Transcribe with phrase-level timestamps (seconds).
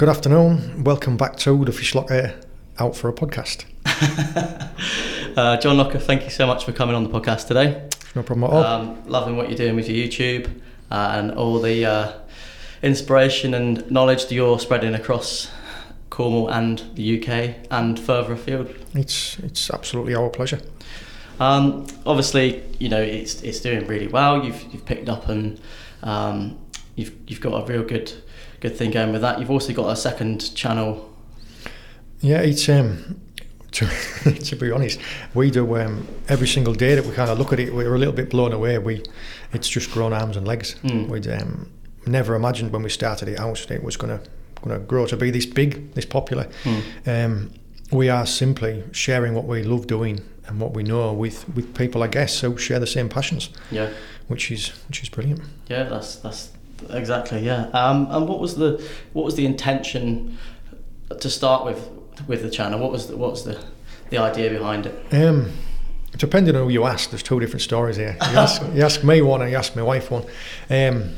[0.00, 0.82] Good afternoon.
[0.82, 2.34] Welcome back to the Fish Locker
[2.78, 3.66] Out for a Podcast.
[5.36, 7.86] uh, John Locker, thank you so much for coming on the podcast today.
[8.14, 8.64] No problem at all.
[8.64, 10.58] Um, loving what you're doing with your YouTube
[10.90, 12.12] uh, and all the uh,
[12.82, 15.50] inspiration and knowledge that you're spreading across
[16.08, 18.74] Cornwall and the UK and further afield.
[18.94, 20.62] it's it's absolutely our pleasure.
[21.38, 24.42] Um, obviously, you know it's it's doing really well.
[24.42, 25.60] You've you've picked up and
[26.02, 26.58] um,
[26.94, 28.14] you've you've got a real good
[28.60, 29.38] good thing going with that.
[29.40, 31.06] You've also got a second channel.
[32.20, 33.20] Yeah, it's um
[33.72, 33.86] to,
[34.34, 35.00] to be honest,
[35.34, 37.72] we do um, every single day that we kind of look at it.
[37.72, 38.78] We're a little bit blown away.
[38.78, 39.02] We
[39.52, 40.76] it's just grown arms and legs.
[40.82, 41.08] Mm.
[41.08, 41.70] We'd um,
[42.06, 44.20] never imagined when we started it out that it was gonna
[44.62, 46.48] gonna grow to be this big, this popular.
[46.64, 47.24] Mm.
[47.24, 47.50] Um,
[47.92, 52.02] we are simply sharing what we love doing and what we know with, with people,
[52.02, 53.90] I guess, who share the same passions, Yeah,
[54.28, 55.40] which is which is brilliant.
[55.68, 56.50] yeah, that's that's
[56.90, 57.68] exactly yeah.
[57.72, 60.38] Um, and what was the what was the intention
[61.18, 61.88] to start with
[62.26, 62.78] with the channel?
[62.78, 63.62] What was the, what was the
[64.10, 65.14] the idea behind it?
[65.14, 65.52] Um,
[66.16, 68.16] depending on who you ask, there's two different stories here.
[68.20, 70.24] You ask, you ask me one, and you ask my wife one.
[70.68, 71.14] Um,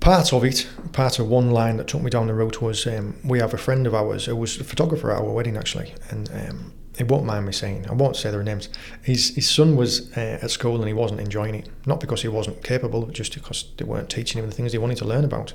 [0.00, 3.16] part of it, part of one line that took me down the road was um,
[3.24, 6.30] we have a friend of ours who was a photographer at our wedding actually, and
[6.32, 8.68] um, he won't mind me saying, I won't say their names.
[9.02, 12.28] His his son was uh, at school and he wasn't enjoying it, not because he
[12.28, 15.24] wasn't capable, but just because they weren't teaching him the things he wanted to learn
[15.24, 15.54] about.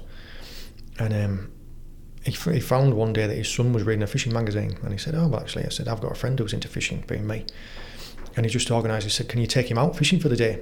[0.98, 1.52] And um,
[2.24, 4.92] he, f- he found one day that his son was reading a fishing magazine and
[4.92, 7.26] he said, Oh, well, actually, I said, I've got a friend who's into fishing, being
[7.26, 7.46] me.
[8.36, 10.60] And he just organised, he said, Can you take him out fishing for the day?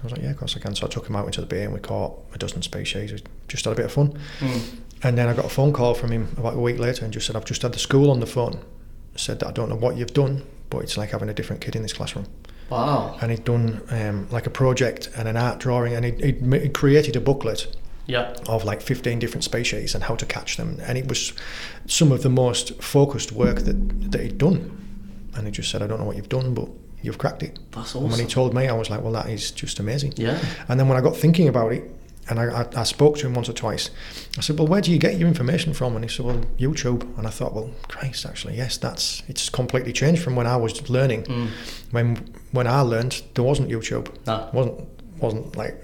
[0.00, 0.74] I was like, Yeah, of course I can.
[0.74, 3.12] So I took him out into the bay and we caught a dozen species.
[3.12, 4.16] We just had a bit of fun.
[4.38, 4.78] Mm.
[5.02, 7.26] And then I got a phone call from him about a week later and just
[7.26, 8.60] said, I've just had the school on the phone.
[9.16, 11.76] Said that I don't know what you've done, but it's like having a different kid
[11.76, 12.26] in this classroom.
[12.70, 13.18] Wow.
[13.20, 16.72] And he'd done um, like a project and an art drawing and he'd, he'd, he'd
[16.74, 18.34] created a booklet Yeah.
[18.48, 20.78] of like 15 different species and how to catch them.
[20.82, 21.34] And it was
[21.86, 24.78] some of the most focused work that, that he'd done.
[25.36, 26.68] And he just said, I don't know what you've done, but
[27.02, 27.58] you've cracked it.
[27.72, 30.14] That's And when he told me, I was like, well, that is just amazing.
[30.16, 30.42] Yeah.
[30.68, 31.84] And then when I got thinking about it,
[32.28, 33.90] and I, I, I spoke to him once or twice,
[34.38, 35.94] I said, well, where do you get your information from?
[35.96, 37.02] And he said, well, YouTube.
[37.18, 40.88] And I thought, well, Christ, actually, yes, that's it's completely changed from when I was
[40.88, 41.24] learning.
[41.24, 41.48] Mm.
[41.90, 42.16] When
[42.52, 44.48] when I learned, there wasn't YouTube No.
[44.52, 44.88] wasn't
[45.20, 45.74] wasn't like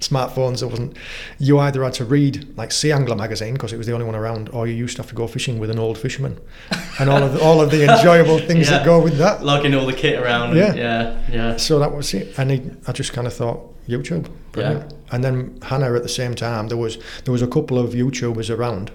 [0.00, 0.62] smartphones.
[0.62, 0.96] It wasn't.
[1.38, 4.14] You either had to read like Sea Angler magazine because it was the only one
[4.14, 6.38] around, or you used to have to go fishing with an old fisherman,
[7.00, 8.78] and all of the, all of the enjoyable things Yeah.
[8.78, 9.42] that go with that.
[9.42, 10.56] Lugging all the kit around.
[10.56, 10.66] Yeah.
[10.68, 11.22] And, yeah.
[11.32, 11.56] Yeah.
[11.56, 14.92] So that was it, and he, I just kind of thought YouTube, brilliant.
[15.10, 18.54] And then Hannah at the same time, there was there was a couple of YouTubers
[18.54, 18.90] around.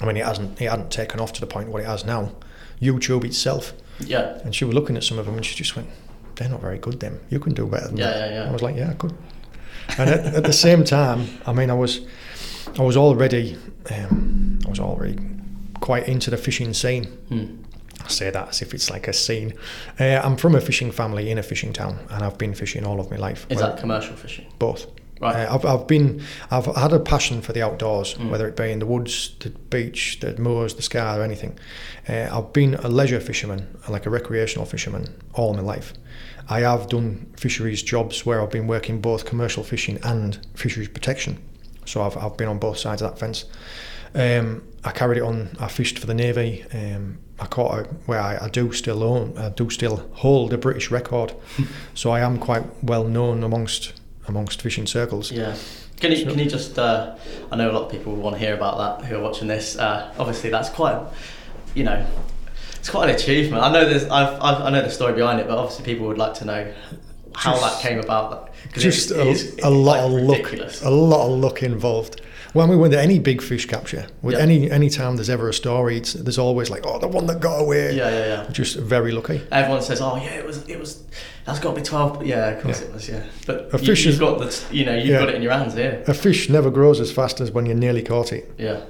[0.00, 2.32] I mean, it hasn't it hadn't taken off to the point what it has now.
[2.80, 4.38] YouTube itself, Yeah.
[4.44, 5.88] and she was looking at some of them, and she just went,
[6.34, 7.00] "They're not very good.
[7.00, 8.48] Them, you can do better than Yeah, that." yeah, yeah.
[8.48, 9.14] I was like, "Yeah, I could."
[9.98, 12.00] And at, at the same time, I mean, I was
[12.78, 13.56] I was already
[13.90, 15.18] um, I was already
[15.80, 17.06] quite into the fishing scene.
[17.30, 17.58] Mm.
[18.04, 19.54] I say that as if it's like a scene.
[19.98, 23.00] Uh, I'm from a fishing family in a fishing town, and I've been fishing all
[23.00, 23.46] of my life.
[23.48, 24.46] Is Well, that commercial fishing?
[24.58, 24.86] both?
[25.20, 25.46] Right.
[25.46, 28.30] Uh, I've, I've been, I've had a passion for the outdoors, Mm.
[28.30, 31.58] whether it be in the woods, the beach, the moors, the sky, or anything.
[32.08, 35.94] Uh, I've been a leisure fisherman, like a recreational fisherman, all my life.
[36.48, 41.38] I have done fisheries jobs where I've been working both commercial fishing and fisheries protection.
[41.86, 43.46] So I've, I've been on both sides of that fence.
[44.14, 45.56] Um, I carried it on.
[45.58, 46.64] I fished for the navy.
[46.72, 49.36] Um, I caught a, where I, I do still own.
[49.36, 51.34] I do still hold a British record.
[51.94, 53.92] so I am quite well known amongst
[54.28, 55.30] amongst fishing circles.
[55.30, 55.54] Yeah.
[56.00, 57.16] Can you, can you just, uh,
[57.50, 59.76] I know a lot of people want to hear about that who are watching this.
[59.78, 61.00] Uh, obviously, that's quite,
[61.74, 62.04] you know,
[62.74, 63.62] it's quite an achievement.
[63.62, 66.18] I know there's, I've, I've, I know the story behind it, but obviously people would
[66.18, 66.72] like to know
[67.34, 68.50] how Just- that came about.
[68.74, 72.20] Just it a, is- a lot like of luck, a lot of luck involved.
[72.56, 74.40] Well, I mean, with any big fish capture, with Yeah.
[74.40, 77.38] any any time there's ever a story, it's, there's always like, oh, the one that
[77.38, 77.94] got away.
[77.94, 78.48] Yeah, yeah, yeah.
[78.50, 79.42] Just very lucky.
[79.52, 81.04] Everyone says, "Oh yeah, it was, it was,
[81.44, 82.24] that's got to be 12.
[82.24, 82.86] Yeah, of course Yeah.
[82.86, 83.08] it was.
[83.10, 85.18] Yeah, but A you, fish you've is- got the, you know, you've Yeah.
[85.20, 86.02] got it in your hands here.
[86.06, 88.50] A fish never grows as fast as when you nearly caught it.
[88.56, 88.80] Yeah,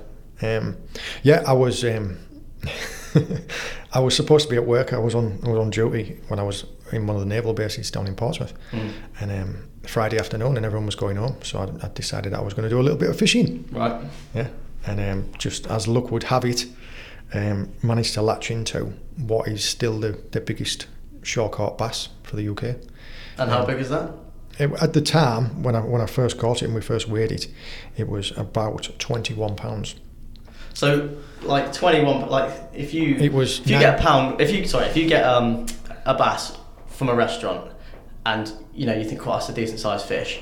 [0.43, 0.77] Um,
[1.25, 1.83] yeah, I was.
[1.85, 2.19] Um,
[3.93, 4.93] I was supposed to be at work.
[4.93, 5.41] I was on.
[5.45, 8.15] I was on duty when I was in one of the naval bases down in
[8.15, 8.91] Portsmouth, Mm.
[9.21, 11.37] and um, Friday afternoon, and everyone was going home.
[11.43, 13.65] So I, I decided I was going to do a little bit of fishing.
[13.73, 14.01] right.
[14.35, 14.49] Yeah,
[14.87, 16.67] and um, just as luck would have it,
[17.35, 20.87] um, managed to latch into what is still the, the biggest
[21.23, 22.63] shore caught bass for the UK.
[23.39, 23.67] And how Yeah.
[23.67, 24.11] big is that?
[24.59, 27.31] It, at the time when I when I first caught it and we first weighed
[27.33, 27.49] it,
[27.97, 29.97] it was about twenty one pounds.
[30.73, 31.09] So
[31.43, 34.67] like 21, like if you It was if you nine- get a pound, if you
[34.67, 35.67] sorry, if you get um,
[36.05, 36.53] a bass
[36.97, 37.71] from a restaurant,
[38.25, 40.41] and you know you think, "Oh, that's a decent sized fish,"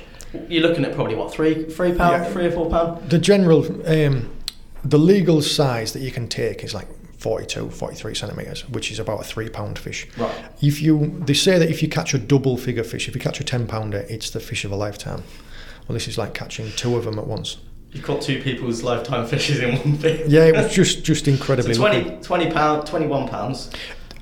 [0.49, 2.31] you're looking at probably what three, three pound, Yeah.
[2.31, 3.09] three or four pound.
[3.09, 4.29] the general um,
[4.83, 6.87] the legal size that you can take is like
[7.17, 10.07] 42, 43 centimeters, which is about a three pound fish.
[10.17, 10.31] Right.
[10.61, 13.39] If you, they say that if you catch a double figure fish, if you catch
[13.39, 15.23] a 10 pounder, it's the fish of a lifetime.
[15.87, 17.57] Well, this is like catching two of them at once.
[17.93, 20.27] You caught two people's lifetime fishes in one fish.
[20.27, 22.01] Yeah, it was just just So incredibly lucky.
[22.03, 23.71] 20, 20 pound, 21 pounds.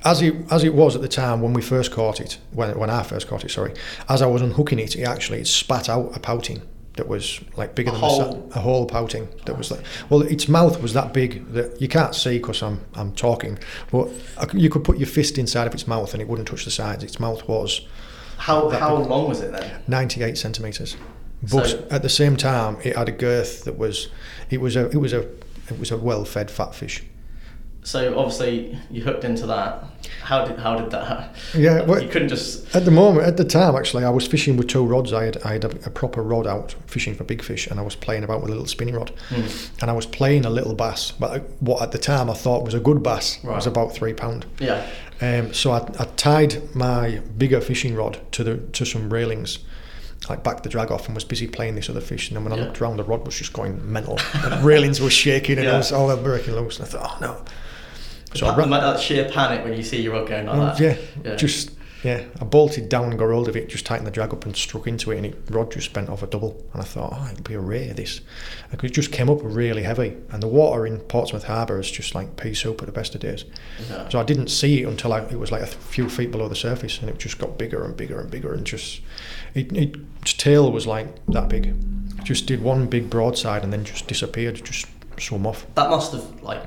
[0.05, 2.89] As it as it was at the time when we first caught it, when when
[2.89, 3.73] I first caught it, sorry,
[4.09, 6.61] as I was unhooking it, it actually it spat out a pouting
[6.97, 9.79] that was like bigger A than whole- a, whole pouting that was like
[10.09, 13.57] well, its mouth was that big that you can't see because I'm I'm talking,
[13.91, 16.65] but I you could put your fist inside of its mouth and it wouldn't touch
[16.65, 17.03] the sides.
[17.03, 17.81] Its mouth was
[18.37, 19.07] How, how big.
[19.09, 19.81] long was it then?
[19.87, 20.97] 98 centimeters,
[21.41, 24.09] but So- at the same time, it had a girth that was
[24.49, 25.21] it was a it was a
[25.69, 27.03] it was a well-fed fat fish.
[27.83, 29.83] So obviously you hooked into that.
[30.21, 31.35] How did how did that?
[31.53, 32.73] Yeah, well- you couldn't just.
[32.75, 35.11] At the moment, at the time, actually, I was fishing with two rods.
[35.13, 37.83] I had, I had a, a proper rod out fishing for big fish, and I
[37.83, 39.11] was playing about with a little spinning rod.
[39.29, 39.43] Hmm.
[39.81, 42.73] And I was playing a little bass, but what at the time I thought was
[42.73, 44.45] a good bass was about three pound.
[44.59, 44.85] Yeah.
[45.21, 49.59] Um, so I, I tied my bigger fishing rod to the to some railings,
[50.29, 52.29] like backed the drag off, and was busy playing this other fish.
[52.29, 54.15] And then when I looked around, the rod was just going mental.
[54.15, 55.73] the railings were shaking, and Yeah.
[55.75, 56.79] I was all breaking loose.
[56.79, 57.45] And I thought, oh no.
[58.35, 60.65] So I that, ran, that sheer panic when you see your rod going like Oh,
[60.65, 60.79] that.
[60.79, 60.97] yeah,
[61.31, 61.35] Yeah.
[61.35, 61.71] just
[62.03, 62.23] yeah.
[62.41, 64.87] I bolted down and got hold of it, just tightened the drag up and struck
[64.87, 66.61] into it, and it rod just bent off a double.
[66.73, 68.19] And I thought, oh, it'll be a ray this.
[68.71, 72.13] And it just came up really heavy, and the water in Portsmouth Harbour is just
[72.13, 73.45] like pea soup at the best of days.
[73.89, 74.09] Yeah.
[74.09, 76.55] So I didn't see it until I, it was like a few feet below the
[76.57, 78.99] surface, and it just got bigger and bigger and bigger, and just
[79.53, 81.67] it, it its tail was like that big.
[81.67, 84.87] It just did one big broadside and then just disappeared, just
[85.19, 85.65] swum off.
[85.75, 86.63] That must have like.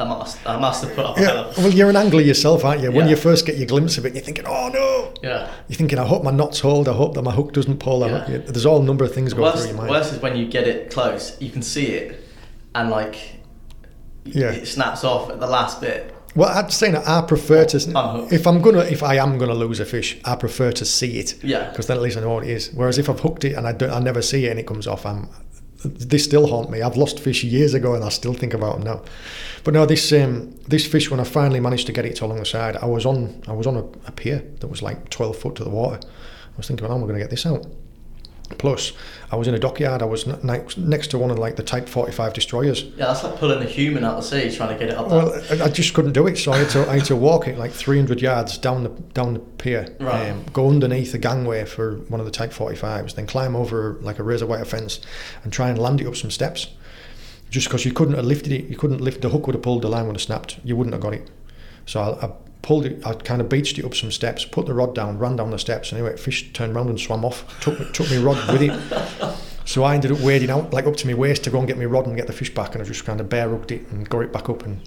[0.00, 1.18] That must that must have put up.
[1.18, 2.90] a Yeah, well, you're an angler yourself, aren't you?
[2.90, 3.10] When Yeah.
[3.10, 5.46] you first get your glimpse of it, you're thinking, "Oh no!" Yeah.
[5.68, 6.88] You're thinking, "I hope my knots hold.
[6.88, 8.18] I hope that my hook doesn't pull." I Yeah.
[8.20, 9.90] hope There's all a number of things The going worst, through your mind.
[9.90, 12.18] worst is when you get it close, you can see it,
[12.74, 13.16] and like,
[14.24, 14.52] Yeah.
[14.52, 16.14] it snaps off at the last bit.
[16.34, 17.76] Well, I'd say that I prefer to.
[17.88, 18.32] Unhook.
[18.32, 21.34] If I'm gonna, if I am gonna lose a fish, I prefer to see it.
[21.42, 21.68] Yeah.
[21.68, 22.70] Because then at least I know what it is.
[22.72, 24.86] Whereas if I've hooked it and I don't, I never see it and it comes
[24.86, 25.28] off, I'm.
[25.84, 26.82] They still haunt me.
[26.82, 29.02] I've lost fish years ago and I still think about them now.
[29.64, 32.38] But no, this um, this fish when I finally managed to get it to along
[32.38, 35.36] the side, I was on I was on a, a pier that was like 12
[35.36, 36.00] foot to the water.
[36.02, 37.66] I was thinking, how am I going to get this out?
[38.58, 38.92] Plus,
[39.30, 40.02] I was in a dockyard.
[40.02, 40.38] I was n-
[40.76, 42.82] next to one of like the Type 45 destroyers.
[42.82, 45.08] Yeah, that's like pulling a human out of the sea trying to get it up.
[45.08, 45.62] Well, there.
[45.62, 47.56] I I just couldn't do it, so I had to I had to walk it
[47.58, 50.30] like 300 yards down the down the pier, Right.
[50.30, 54.18] um, go underneath the gangway for one of the Type 45s, then climb over like
[54.18, 55.00] a razor wire fence,
[55.44, 56.68] and try and land it up some steps.
[57.50, 59.82] Just because you couldn't have lifted it, you couldn't lift the hook would have pulled,
[59.82, 61.28] the line would have snapped, you wouldn't have got it.
[61.86, 62.30] So I, I
[62.62, 65.36] pulled it, I kind of beached it up some steps, put the rod down, ran
[65.36, 65.92] down the steps.
[65.92, 67.60] And anyway, fish turned round and swam off.
[67.60, 69.36] Took took me rod with it.
[69.64, 71.78] So I ended up wading out like up to my waist to go and get
[71.78, 73.86] my rod and get the fish back, and I just kind of bare hooked it
[73.90, 74.64] and got it back up.
[74.64, 74.80] And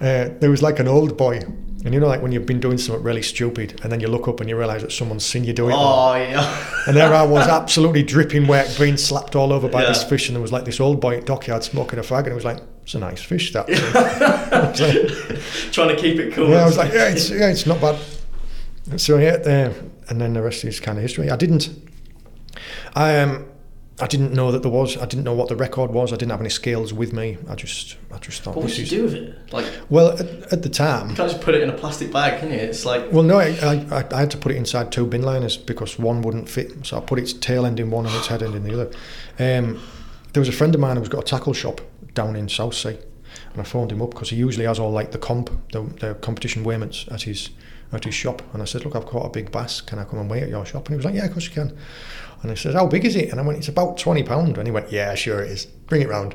[0.00, 1.40] uh, there was like an old boy,
[1.84, 4.28] and you know, like when you've been doing something really stupid, and then you look
[4.28, 5.74] up and you realise that someone's seen you do it.
[5.76, 6.68] Oh yeah.
[6.86, 10.34] And there I was, absolutely dripping wet, being slapped all over by this fish, and
[10.34, 12.58] there was like this old boy at dockyard smoking a fag, and it was like,
[12.82, 13.68] "It's a nice fish, that."
[14.52, 16.50] Like, trying to keep it cool.
[16.50, 17.98] yeah, I was like, "Yeah, it's yeah, it's not bad."
[18.96, 19.72] So yeah, uh,
[20.08, 21.30] and then the rest is kind of history.
[21.30, 21.70] I didn't,
[22.94, 23.46] I um,
[24.02, 24.96] I didn't know that there was.
[24.96, 26.12] I didn't know what the record was.
[26.12, 27.38] I didn't have any scales with me.
[27.48, 29.52] I just, I just thought What would you do with it?
[29.52, 32.40] Like, Well, at, at the time, you can't just put it in a plastic bag,
[32.40, 32.56] can you?
[32.56, 33.54] It's like, Well, no, I,
[33.92, 36.84] I, I had to put it inside two bin liners because one wouldn't fit.
[36.84, 38.90] So I put its tail end in one and its head end in the other.
[39.38, 39.80] Um,
[40.32, 41.80] there was a friend of mine who's got a tackle shop
[42.14, 42.98] down in Southsea,
[43.52, 46.14] and I phoned him up because he usually has all like the comp, the, the
[46.16, 47.50] competition weighments at his
[47.92, 48.42] at his shop.
[48.52, 49.80] And I said, look, I've caught a big bass.
[49.80, 50.86] Can I come and weigh at your shop?
[50.86, 51.76] And he was like, yeah, of course you can.
[52.42, 53.30] And I said, how big is it?
[53.30, 54.58] And I went, it's about twenty pound.
[54.58, 55.66] And he went, yeah, sure it is.
[55.66, 56.34] Bring it round.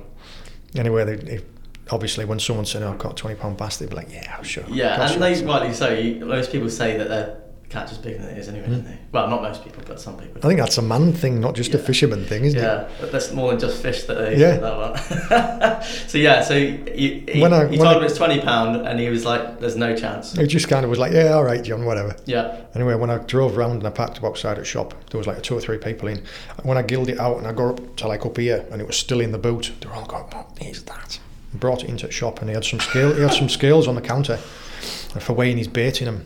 [0.75, 1.43] Anyway, they, they,
[1.91, 4.41] obviously when someone said, oh, I've got a twenty pound bass, they'd be like, yeah,
[4.41, 4.63] sure.
[4.69, 6.25] yeah, and they can." rightly so.
[6.25, 8.71] Most people say that their catch bigger than it is anyway, hmm.
[8.73, 8.97] don't they?
[9.11, 10.39] Well, not most people, but some people.
[10.43, 12.63] I think that's a man thing, not just a fisherman thing, isn't it?
[12.63, 14.57] Yeah, but that's more than just fish that they Yeah.
[14.57, 15.81] that one.
[16.07, 18.99] so yeah, so you, he, When I- he told I- him it's twenty pound, and
[18.99, 21.61] he was like, "There's no chance." It just kind of was like, yeah, all right,
[21.61, 22.15] John, whatever.
[22.25, 25.27] Yeah, Anyway, when I drove round and I parked up outside at shop, there was
[25.27, 26.21] like two or three people in.
[26.63, 28.87] When I gilled it out and I got up to like up here and it
[28.87, 31.19] was still in the boot, they were all going, "What is that?"
[31.53, 33.13] I brought it into the shop and he had some scale.
[33.13, 36.25] He had some scales on the counter for weighing his bait in them.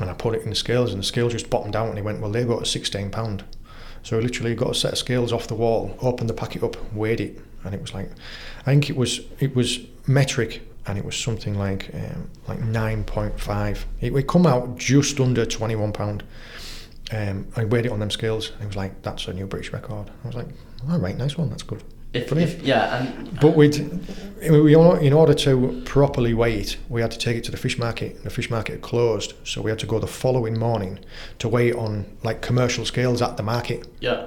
[0.00, 2.02] And I put it in the scales and the scales just bottomed out and he
[2.02, 3.44] went, well, they got a 16 pound.
[4.02, 6.76] So he literally got a set of scales off the wall, opened the packet up,
[6.94, 8.10] weighed it, and it was like,
[8.60, 13.04] I think it was it was metric, and it was something like um, like nine
[13.04, 13.86] point five.
[14.00, 16.24] It would come out just under twenty one pound.
[17.12, 19.72] Um, I weighed it on them scales, and it was like, that's a new British
[19.72, 20.10] record.
[20.24, 20.48] I was like,
[20.88, 21.82] all right, nice one, that's good.
[22.12, 24.00] If, if yeah, and But we'd,
[24.50, 27.78] we, in order to properly weigh it, we had to take it to the fish
[27.78, 28.24] market.
[28.24, 30.98] The fish market had closed, so we had to go the following morning
[31.38, 34.26] to weigh it on like commercial scales at the market, yeah,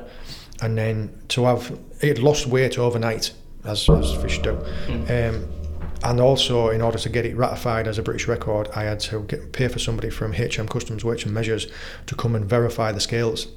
[0.61, 3.33] and then to have it lost weight overnight,
[3.65, 4.57] as, as fish do.
[5.09, 5.47] Um,
[6.03, 9.23] and also, in order to get it ratified as a British record, I had to
[9.23, 11.67] get, pay for somebody from HM Customs Weights and Measures
[12.07, 13.47] to come and verify the scales.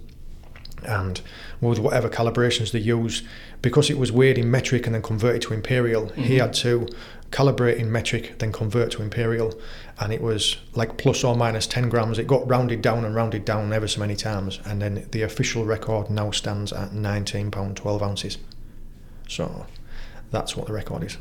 [0.84, 1.20] And
[1.60, 3.22] with whatever calibrations they use,
[3.62, 6.36] because it was weighed in metric and then converted to imperial, he mm-hmm.
[6.38, 6.86] had to
[7.30, 9.58] calibrate in metric, then convert to imperial,
[9.98, 12.18] and it was like plus or minus 10 grams.
[12.18, 15.64] It got rounded down and rounded down ever so many times, and then the official
[15.64, 18.38] record now stands at 19 pound 12 ounces.
[19.28, 19.66] So
[20.30, 21.16] that's what the record is.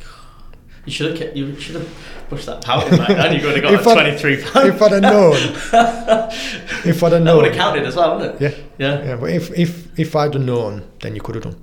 [0.86, 1.90] You should have kept, you should have
[2.30, 3.08] pushed that pouting back.
[3.10, 4.68] Then you would have got If twenty three pound.
[4.70, 5.34] If I'd have known,
[6.86, 8.58] if I'd have that known, would have counted as well, wouldn't it?
[8.78, 9.06] Yeah, Yeah.
[9.06, 9.16] yeah.
[9.18, 11.58] But if if if I'd have known, then you could have done.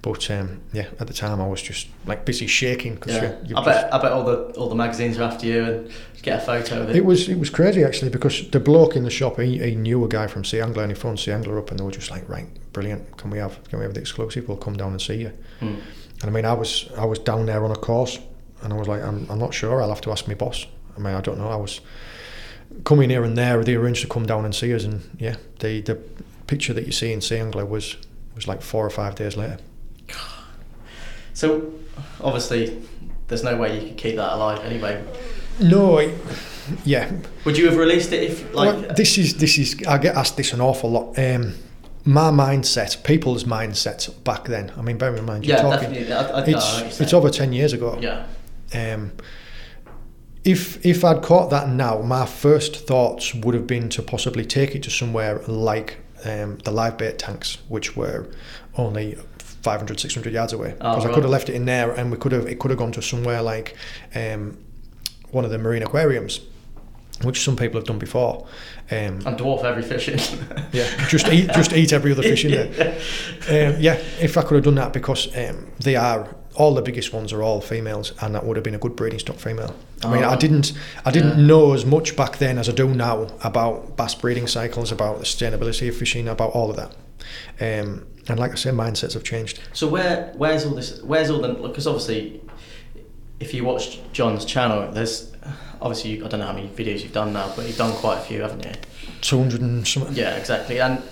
[0.00, 3.34] But um, yeah, at the time I was just like busy shaking because Yeah.
[3.44, 5.90] you, I bet I bet all the all the magazines are after you and
[6.22, 6.96] get a photo of it.
[6.96, 10.04] It was it was crazy actually because the bloke in the shop he, he knew
[10.04, 12.10] a guy from Sea Angler and he phoned Sea Angler up and they were just
[12.12, 15.00] like right brilliant can we have can we have the exclusive we'll come down and
[15.02, 15.66] see you Hmm.
[16.22, 18.20] and I mean I was I was down there on a course
[18.62, 21.00] and I was like I'm, I'm not sure I'll have to ask my boss I
[21.00, 21.80] mean I don't know I was
[22.84, 25.80] coming here and there they arranged to come down and see us and yeah the
[25.82, 25.96] the
[26.46, 27.96] picture that you see in Sea Angler was
[28.34, 29.58] was like four or five days later
[31.34, 31.72] So
[32.20, 32.82] obviously,
[33.28, 35.04] there's no way you could keep that alive anyway.
[35.60, 36.14] no it,
[36.84, 37.12] yeah
[37.44, 38.74] Would you have released it if like?
[38.74, 41.18] well, this is this is I get asked this an awful lot.
[41.18, 41.54] Um,
[42.04, 44.72] my mindset, people's mindset back then.
[44.78, 45.92] I mean, bear in mind, you're yeah, talking.
[45.92, 46.12] definitely.
[46.12, 47.98] I, I, I know what It's you're it's over ten years ago.
[48.00, 48.26] Yeah.
[48.74, 49.12] Um,
[50.44, 54.74] if if I'd caught that now, my first thoughts would have been to possibly take
[54.74, 58.26] it to somewhere like um, the live bait tanks, which were
[58.76, 60.74] only 500, 600 yards away.
[60.80, 62.70] Oh, Because I could have left it in there, and we could have it could
[62.70, 63.76] have gone to somewhere like
[64.14, 64.56] um,
[65.30, 66.40] one of the marine aquariums,
[67.24, 68.46] which some people have done before.
[68.90, 70.18] Um, And dwarf every fish in.
[70.72, 72.98] yeah, just eat just eat every other fish in there.
[73.48, 77.12] Um, yeah, if I could have done that because um, they are all the biggest
[77.12, 79.74] ones are all females, and that would have been a good breeding stock female.
[80.04, 80.72] I mean, Oh, I didn't
[81.04, 81.46] I didn't Yeah.
[81.46, 85.24] know as much back then as I do now about bass breeding cycles, about the
[85.24, 86.92] sustainability of fishing, about all of that.
[87.60, 89.60] Um, and like I say, mindsets have changed.
[89.72, 91.00] So where where's all this?
[91.02, 91.54] Where's all the?
[91.54, 92.40] Because obviously,
[93.40, 95.32] if you watched John's channel, there's
[95.80, 98.22] obviously I don't know how many videos you've done now, but you've done quite a
[98.22, 98.72] few, haven't you?
[99.20, 100.14] Two hundred and something.
[100.14, 100.80] Yeah, exactly.
[100.80, 101.02] And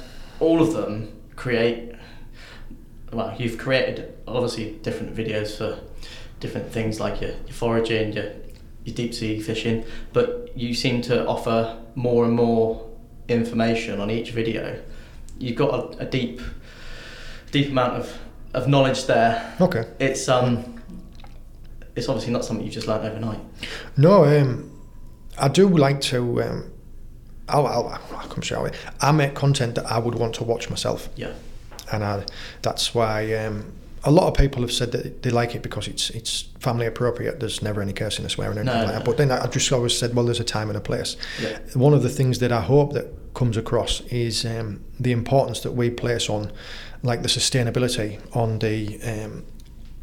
[0.40, 1.92] all of them create.
[3.16, 5.80] Well, you've created obviously different videos for
[6.38, 8.32] different things like your, your foraging, your
[8.84, 12.88] your deep sea fishing, but you seem to offer more and more
[13.28, 14.80] information on each video.
[15.38, 16.40] You've got a, a deep,
[17.50, 18.18] deep amount of,
[18.54, 19.56] of knowledge there.
[19.60, 19.84] Okay.
[19.98, 20.82] It's um,
[21.96, 23.40] it's obviously not something you just learned overnight.
[23.96, 24.70] No, um,
[25.38, 26.42] I do like to.
[26.42, 26.70] Um,
[27.48, 28.72] I'll, I'll, I'll come straight away.
[29.00, 31.08] I make content that I would want to watch myself.
[31.16, 31.32] Yeah.
[31.92, 32.24] And I,
[32.62, 33.72] that's why um,
[34.04, 37.40] a lot of people have said that they like it because it's it's family appropriate.
[37.40, 38.98] There's never any cursing or swearing or anything No, like no.
[38.98, 39.04] that.
[39.04, 41.16] But then I just always said, well, there's a time and a place.
[41.42, 41.58] Yeah.
[41.74, 45.72] One of the things that I hope that comes across is um, the importance that
[45.72, 46.52] we place on,
[47.02, 49.00] like the sustainability on the.
[49.02, 49.44] Um,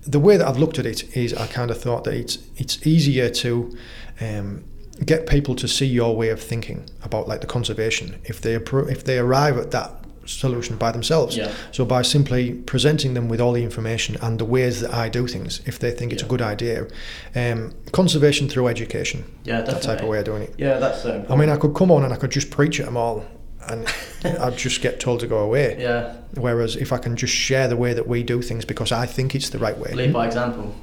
[0.06, 2.86] the way that I've looked at it is, I kind of thought that it's it's
[2.86, 3.74] easier to
[4.20, 4.66] um,
[5.06, 8.92] get people to see your way of thinking about like the conservation if they appro-
[8.92, 11.36] if they arrive at that solution by themselves.
[11.38, 11.52] Yeah.
[11.72, 15.28] So by simply presenting them with all the information and the ways that I do
[15.28, 16.88] things, if they think it's a good idea,
[17.36, 20.56] um, conservation through education, Yeah, that type of way of doing it.
[20.58, 21.26] Yeah, that's so.
[21.30, 23.26] I mean, I could come on and I could just preach at them all,
[23.68, 23.88] and
[24.24, 25.78] I'd just get told to go away.
[25.80, 29.06] Yeah, Whereas if I can just share the way that we do things because I
[29.06, 29.92] think it's the right way.
[29.94, 30.74] lead by example.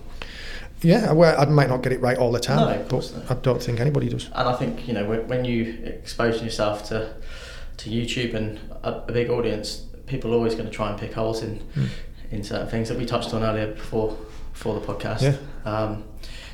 [0.82, 3.30] Yeah, well, I might not get it right all the time, No, but not.
[3.30, 4.26] I don't think anybody does.
[4.34, 7.12] And I think you know when, when you expose yourself to
[7.80, 11.12] to YouTube and a, a big audience, people are always going to try and pick
[11.14, 11.88] holes in Mm.
[12.30, 14.16] in certain things that we touched on earlier before
[14.52, 15.22] before the podcast.
[15.22, 15.36] Yeah.
[15.70, 16.04] Um,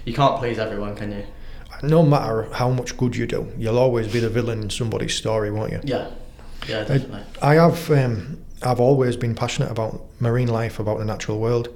[0.05, 1.25] you can't please everyone, can you?
[1.83, 5.51] No matter how much good you do, you'll always be the villain in somebody's story,
[5.51, 5.81] won't you?
[5.85, 6.09] Yeah.
[6.69, 7.23] Yeah, I, definitely.
[7.43, 7.91] I have.
[7.91, 11.69] Um, I've always been passionate about marine life, about the natural world.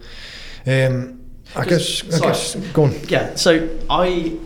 [0.67, 1.21] Um,
[1.55, 2.03] I guess.
[2.03, 2.55] Because- I guess.
[2.73, 2.95] Go on.
[3.09, 3.35] Yeah.
[3.35, 4.39] So I I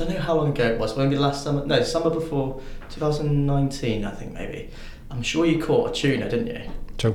[0.00, 0.96] don't know how long ago it was.
[0.96, 1.64] Maybe last summer.
[1.64, 4.70] No, summer before 2019, I think maybe.
[5.10, 6.70] I'm sure you caught a tuna, didn't you?
[6.98, 7.14] Two.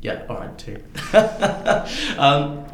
[0.00, 0.82] Yeah, all right, two.
[2.18, 2.64] um,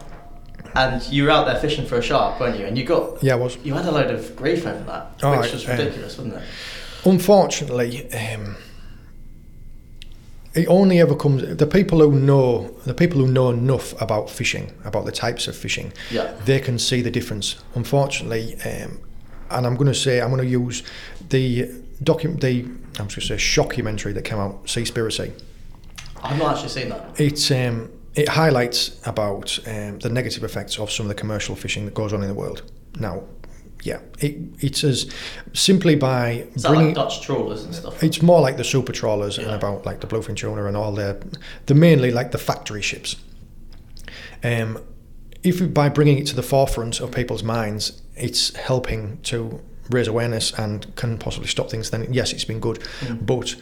[0.74, 2.66] and you were out there fishing for a shark, weren't you?
[2.66, 3.56] And you got Yeah, I was.
[3.58, 6.42] you had a load of grief over that, Oh, which was uh, ridiculous, wasn't it?
[7.04, 8.56] Unfortunately, um,
[10.54, 14.72] it only ever comes the people who know the people who know enough about fishing
[14.84, 16.32] about the types of fishing Yeah.
[16.44, 18.98] they can see the difference unfortunately um,
[19.50, 20.82] and i'm going to say i'm going to use
[21.30, 21.70] the
[22.02, 22.62] document the
[22.98, 25.32] i'm just going to say shockumentary that came out seaspiracy
[26.22, 27.20] I've not actually seen that.
[27.20, 31.84] it um, it highlights about um, the negative effects of some of the commercial fishing
[31.84, 32.62] that goes on in the world
[32.98, 33.22] now
[33.84, 35.08] yeah it, it's as
[35.52, 38.02] simply by Is that bringing like Dutch trawlers and stuff?
[38.02, 41.24] it's more like the super trawlers and about like the bluefin tuna and all the,
[41.66, 43.16] the mainly like the factory ships.
[44.42, 44.78] Um,
[45.42, 49.60] if by bringing it to the forefront of people's minds, it's helping to
[49.90, 51.90] raise awareness and can possibly stop things.
[51.90, 53.24] Then yes, it's been good, Mm.
[53.24, 53.54] but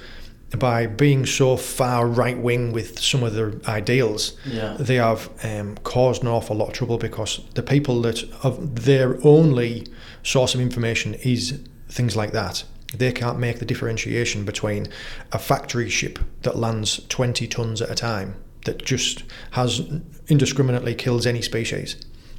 [0.59, 4.77] by being so far right wing with some of their ideals, Yeah.
[4.79, 9.19] they have um, caused an awful lot of trouble because the people that of their
[9.27, 9.87] only
[10.23, 11.59] source of information is
[11.89, 12.65] things like that.
[12.97, 14.87] They can't make the differentiation between
[15.33, 19.83] a factory ship that lands 20 tons at a time that just has
[20.29, 21.97] indiscriminately kills any species.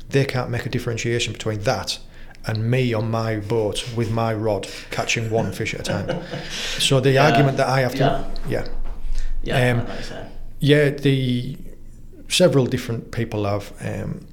[0.10, 2.00] They can't make a differentiation between that
[2.46, 6.22] and me on my boat with my rod catching one fish at a time.
[6.80, 7.26] So the Yeah.
[7.30, 8.66] argument that I have to yeah
[9.44, 10.32] Yeah, Um, I know what you're saying.
[10.60, 11.58] yeah, the
[12.30, 14.26] several different people have um,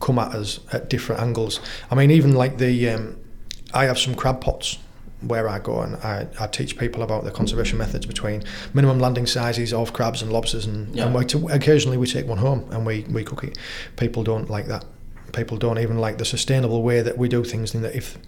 [0.00, 1.60] come at us at different angles.
[1.90, 3.16] I mean, even like the um,
[3.72, 4.78] I have some crab pots
[5.20, 9.26] where I go and I, I teach people about the conservation methods between minimum landing
[9.26, 11.04] sizes of crabs and lobsters, and, Yeah.
[11.06, 13.58] and we t- occasionally we take one home and we, we cook it.
[13.96, 14.84] People don't like that.
[15.32, 17.74] People don't even like the sustainable way that we do things.
[17.74, 18.18] In that if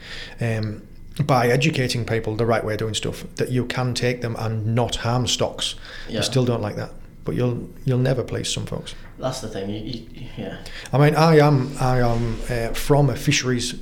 [0.41, 0.87] um,
[1.25, 4.75] by educating people the right way of doing stuff, that you can take them and
[4.75, 5.75] not harm stocks.
[6.09, 6.21] Yeah.
[6.23, 6.91] Still don't like that.
[7.25, 8.95] But you'll you'll never please some folks.
[9.19, 9.71] That's the thing.
[9.71, 9.77] You,
[10.11, 10.65] you, yeah.
[10.93, 13.75] I mean, I am I am uh, from a fisheries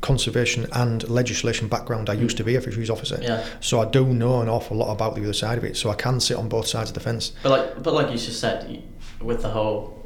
[0.00, 2.08] conservation and legislation background.
[2.08, 3.44] I used to be a fisheries officer, Yeah.
[3.60, 5.76] so I do know an awful lot about the other side of it.
[5.76, 7.32] So I can sit on both sides of the fence.
[7.42, 8.82] But like, but like you just said,
[9.20, 9.97] with the whole,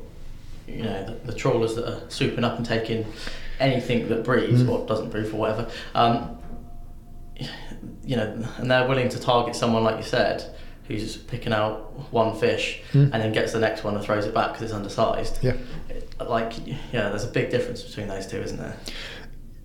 [0.66, 3.04] you know, the, the trawlers that are swooping up and taking
[3.60, 4.68] anything that breathes Mm.
[4.70, 6.38] or doesn't breathe or whatever, um,
[8.04, 10.44] you know, and they're willing to target someone like you said,
[10.88, 13.10] who's picking out one fish Mm.
[13.12, 15.38] and then gets the next one and throws it back because it's undersized.
[15.42, 15.54] Yeah.
[16.20, 18.76] Like, yeah, there's a big difference between those two, isn't there?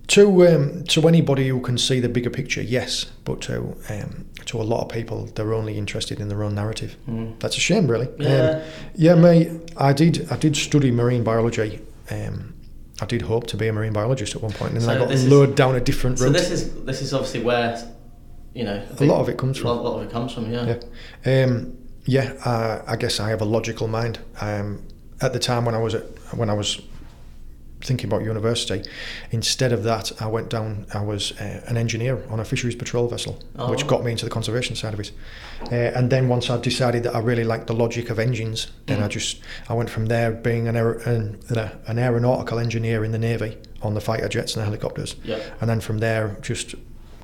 [0.08, 4.62] To um, to anybody who can see the bigger picture, yes, but to um, to
[4.62, 6.96] a lot of people, they're only interested in their own narrative.
[7.10, 7.38] Mm.
[7.40, 8.08] That's a shame, really.
[8.18, 8.62] Yeah.
[8.64, 9.52] Um, yeah, mate.
[9.76, 10.32] I did.
[10.32, 11.82] I did study marine biology.
[12.10, 12.54] Um,
[13.02, 14.98] I did hope to be a marine biologist at one point, and then So I
[14.98, 17.78] got this is- lured down a different So this is this is obviously where,
[18.54, 19.68] you know, a lot of it comes from.
[19.72, 20.52] lot, lot of it comes from.
[20.52, 20.78] Yeah.
[21.26, 21.44] Yeah.
[21.44, 24.20] Um, yeah, uh, I guess I have a logical mind.
[24.40, 24.84] Um,
[25.20, 26.80] at the time when I was at, when I was
[27.82, 28.82] thinking about university,
[29.32, 30.86] instead of that, I went down.
[30.94, 33.70] I was uh, an engineer on a fisheries patrol vessel, Oh.
[33.70, 35.12] which got me into the conservation side of it.
[35.72, 39.02] Uh, and then once I decided that I really liked the logic of engines, then
[39.04, 39.12] I Mm.
[39.12, 41.40] just I went from there being an, aer- an,
[41.88, 45.38] an aeronautical engineer in the navy on the fighter jets and the helicopters, Yeah.
[45.62, 46.74] and then from there just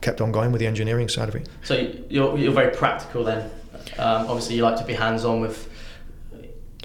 [0.01, 1.49] kept on going with the engineering side of it.
[1.63, 3.49] So you're you're very practical then.
[3.97, 5.67] Um, obviously, you like to be hands on with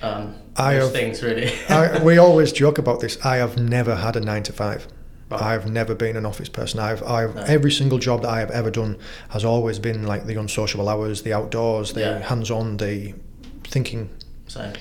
[0.03, 1.53] um, I have- things, really.
[1.69, 3.25] I, we always joke about this.
[3.25, 4.89] I have never had a nine to five.
[5.31, 5.43] Right.
[5.43, 6.81] I've never been an office person.
[6.81, 7.43] I've, I've No.
[7.43, 8.97] every single job that I have ever done
[9.29, 12.19] has always been like the unsociable hours, the outdoors, the Yeah.
[12.21, 13.13] hands-on, the
[13.65, 14.09] thinking.
[14.47, 14.73] so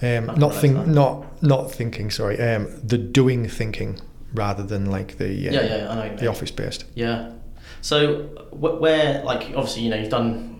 [0.00, 0.18] yeah.
[0.18, 0.88] Um, not think, that.
[0.88, 2.10] not not thinking.
[2.10, 4.00] Sorry, um, the doing thinking
[4.34, 6.16] rather than like the uh, Yeah, yeah, I know.
[6.16, 6.84] the office based.
[6.96, 7.30] Yeah.
[7.80, 10.51] So wh- where, like, obviously, you know, you've done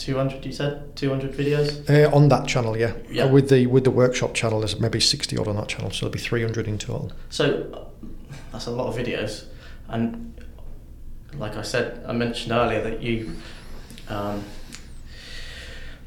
[0.00, 0.44] 200.
[0.44, 1.88] You said 200 videos.
[1.88, 2.94] Uh, on that channel, yeah.
[3.10, 3.26] Yeah.
[3.26, 6.12] With the with the workshop channel, there's maybe sixty odd on that channel, so there'll
[6.12, 7.12] be three hundred in total.
[7.28, 7.88] So
[8.50, 9.44] that's a lot of videos,
[9.88, 10.34] and
[11.34, 13.36] like I said, I mentioned earlier that you
[14.08, 14.42] um,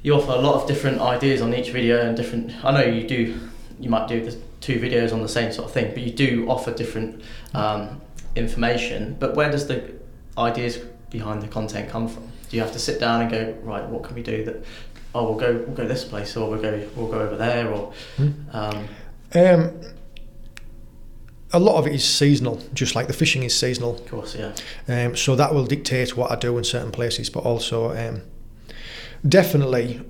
[0.01, 2.51] you offer a lot of different ideas on each video and different.
[2.65, 3.39] I know you do.
[3.79, 6.47] You might do the two videos on the same sort of thing, but you do
[6.49, 7.21] offer different
[7.53, 8.01] um,
[8.35, 9.15] information.
[9.19, 9.93] But where does the
[10.37, 10.77] ideas
[11.09, 12.32] behind the content come from?
[12.53, 13.83] Do you have to sit down and go right?
[13.83, 14.63] What can we do that?
[15.15, 15.53] Oh, we'll go.
[15.65, 16.87] We'll go this place, or we'll go.
[16.95, 18.29] We'll go over there, or Hmm.
[18.51, 18.87] um,
[19.33, 19.71] Um,
[21.51, 23.95] a lot of it is seasonal, just like the fishing is seasonal.
[23.95, 24.51] of course, yeah.
[24.87, 28.21] Um, so that will dictate what I do in certain places, but also um,
[29.27, 30.01] definitely,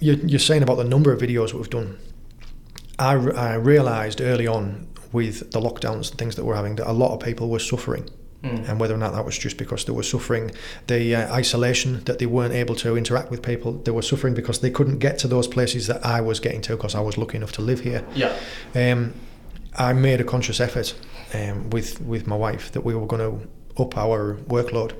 [0.00, 1.98] you're, you're saying about the number of videos we've done.
[2.98, 6.92] I, I realised early on with the lockdowns and things that we're having that a
[6.94, 8.08] lot of people were suffering.
[8.44, 8.68] Mm.
[8.68, 10.50] And whether or not that was just because they were suffering
[10.86, 14.60] the uh, isolation, that they weren't able to interact with people, they were suffering because
[14.60, 17.36] they couldn't get to those places that I was getting to because I was lucky
[17.38, 18.04] enough to live here.
[18.14, 18.36] Yeah.
[18.74, 19.14] Um,
[19.76, 20.94] I made a conscious effort
[21.32, 24.94] um, with with my wife that we were going to up our workload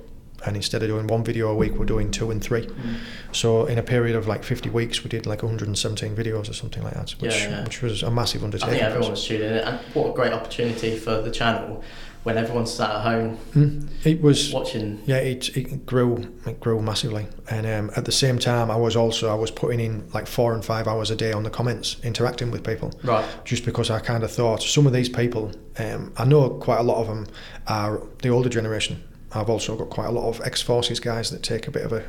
[0.46, 2.66] and instead of doing one video a week, we're doing two and three.
[2.66, 2.96] Mm.
[3.32, 6.82] So in a period of like 50 weeks, we did like 117 videos or something
[6.82, 7.64] like that, which Yeah, yeah.
[7.64, 10.12] which was a massive undertaking I think for everyone was tuning in, and what a
[10.14, 11.82] great opportunity for the channel
[12.24, 13.86] when everyone's sat at home Mm.
[14.04, 15.02] It was watching.
[15.04, 18.96] yeah, it, it grew it grew massively, and um, at the same time, I was
[18.96, 21.96] also I was putting in like four and five hours a day on the comments,
[22.02, 22.92] interacting with people.
[23.02, 23.24] Right.
[23.44, 26.82] just because I kind of thought some of these people, um, I know quite a
[26.82, 27.26] lot of them
[27.66, 29.02] are the older generation.
[29.34, 32.04] I've also got quite a lot of ex-forces guys that take a bit of a,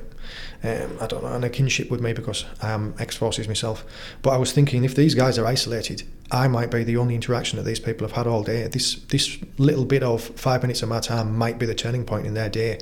[0.63, 3.83] um, I don't know, a kinship with me because I'm ex-forces myself.
[4.21, 7.57] But I was thinking, if these guys are isolated, I might be the only interaction
[7.57, 8.67] that these people have had all day.
[8.67, 12.25] This this little bit of five minutes of my time might be the turning point
[12.25, 12.79] in their day.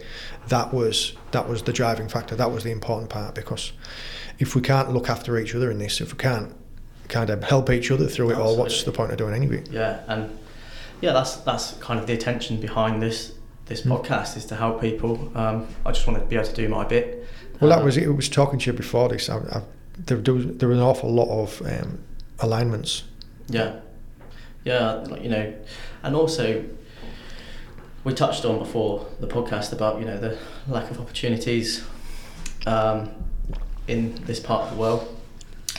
[0.48, 2.36] That was that was the driving factor.
[2.36, 3.74] That was the important part because
[4.40, 6.56] if we can't look after each other in this, if we can't
[7.10, 9.68] kind of help each other through it all, what's the point of doing anything?
[9.72, 10.38] Yeah, and
[11.02, 13.34] yeah, that's that's kind of the attention behind this
[13.66, 15.32] this podcast is to help people.
[15.36, 17.26] Um, I just want to be able to do my bit.
[17.60, 18.04] Well, that Um, was it.
[18.04, 19.30] It was talking to you before this.
[19.30, 19.62] I, I,
[19.98, 22.00] there, there, was, there was an awful lot of um,
[22.40, 23.04] alignments.
[23.48, 23.80] Yeah,
[24.64, 25.54] yeah, like, you know,
[26.04, 26.64] and also
[28.04, 31.86] we touched on before the podcast about you know the lack of opportunities
[32.66, 33.10] um,
[33.88, 35.20] in this part of the world.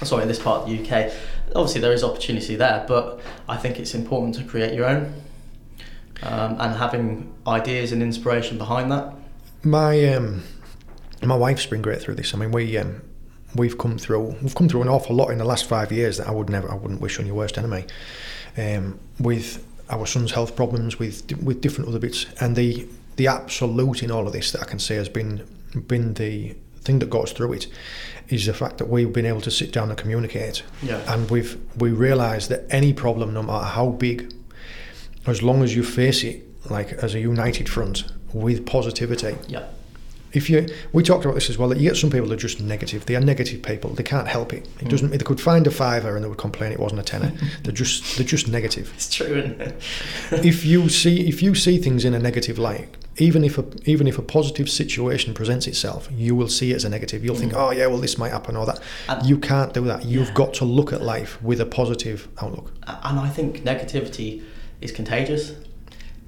[0.02, 1.12] Sorry, in this part of the UK.
[1.54, 5.14] Obviously, there is opportunity there, but I think it's important to create your own
[6.22, 9.12] um, and having ideas and inspiration behind that.
[9.62, 10.42] My um,
[11.22, 12.34] my wife's been great through this.
[12.34, 13.02] I mean, we um,
[13.54, 16.28] we've come through we've come through an awful lot in the last five years that
[16.28, 17.84] I would never I wouldn't wish on your worst enemy.
[18.56, 24.02] Um, with our son's health problems, with with different other bits, and the the absolute
[24.02, 25.46] in all of this that I can say has been
[25.86, 27.66] been the thing that got us through it
[28.28, 31.00] is the fact that we've been able to sit down and communicate Yeah.
[31.12, 34.32] and we've we realise that any problem, no matter how big,
[35.26, 39.36] as long as you face it like as a united front with positivity.
[39.48, 39.64] Yeah.
[40.32, 41.68] If you, we talked about this as well.
[41.68, 43.06] That you get some people that are just negative.
[43.06, 43.90] They are negative people.
[43.90, 44.66] They can't help it.
[44.80, 44.88] It Mm.
[44.88, 45.10] doesn't.
[45.12, 47.32] They could find a fiver and they would complain it wasn't a tenner.
[47.62, 48.90] they're just they're just negative.
[48.96, 49.80] It's true, isn't it?
[50.44, 54.08] if you see if you see things in a negative light, even if a even
[54.08, 57.24] if a positive situation presents itself, you will see it as a negative.
[57.24, 57.68] You'll think, Mm.
[57.68, 58.80] oh yeah, well this might happen or that.
[59.08, 60.04] And- you can't do that.
[60.04, 60.34] You've Yeah.
[60.34, 62.72] got to look at life with a positive outlook.
[62.88, 64.42] and I think negativity
[64.84, 65.52] is contagious.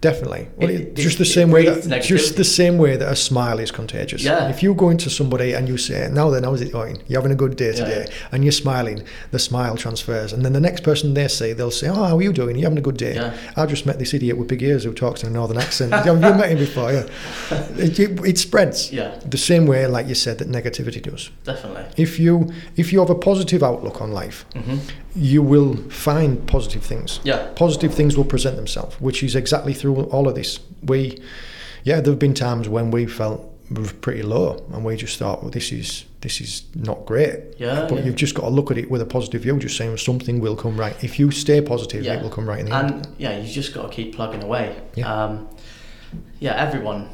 [0.02, 0.46] Definitely.
[0.58, 3.58] Well, It- it, just the same way that just the same way that a smile
[3.58, 4.22] is contagious.
[4.22, 4.50] Yeah.
[4.50, 6.98] If you go into somebody and you say, "Now then, how's it going?
[7.08, 8.28] You're having a good day today," yeah.
[8.32, 11.88] and you're smiling, the smile transfers, and then the next person they see, they'll say,
[11.88, 12.56] "Oh, how are you doing?
[12.58, 13.32] You having a good day?" Yeah.
[13.56, 15.92] I just met this idiot with big ears who talks in a northern accent.
[15.94, 16.92] Have you met him before?
[16.92, 17.06] Yeah.
[17.86, 17.98] It,
[18.32, 18.92] it, spreads.
[18.92, 21.30] Yeah, The same way, like you said, that negativity does.
[21.44, 21.84] definitely.
[21.96, 22.34] If you
[22.76, 24.78] if you have a positive outlook on life, hmm
[25.16, 30.04] you will find positive things Yeah, positive things will present themselves, which is exactly through
[30.04, 30.60] all of this.
[30.82, 31.18] We,
[31.84, 33.40] yeah, there have been times when we felt
[34.02, 37.38] pretty low, and we just thought, well, this is this is not great.
[37.58, 37.86] yeah.
[37.88, 38.04] But yeah.
[38.04, 40.56] you've just got to look at it with a positive view, just saying something will
[40.56, 40.96] come right.
[41.02, 42.14] If you stay positive, Yeah.
[42.14, 42.90] it will come right in the end.
[42.90, 44.74] and yeah, you just got to keep plugging away.
[44.96, 45.12] Yeah.
[45.12, 45.48] Um,
[46.40, 47.10] yeah, everyone.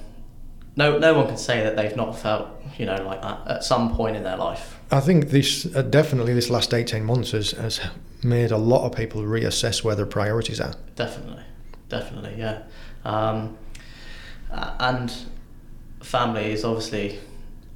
[0.77, 3.95] No, no one can say that they've not felt, you know, like that at some
[3.95, 4.79] point in their life.
[4.93, 7.81] I think this uh, definitely this last eighteen months has has
[8.23, 10.75] made a lot of people reassess where their priorities are.
[10.97, 11.43] Definitely,
[11.89, 12.63] definitely, yeah.
[13.05, 13.57] Um,
[14.51, 15.11] and
[16.03, 17.19] family is obviously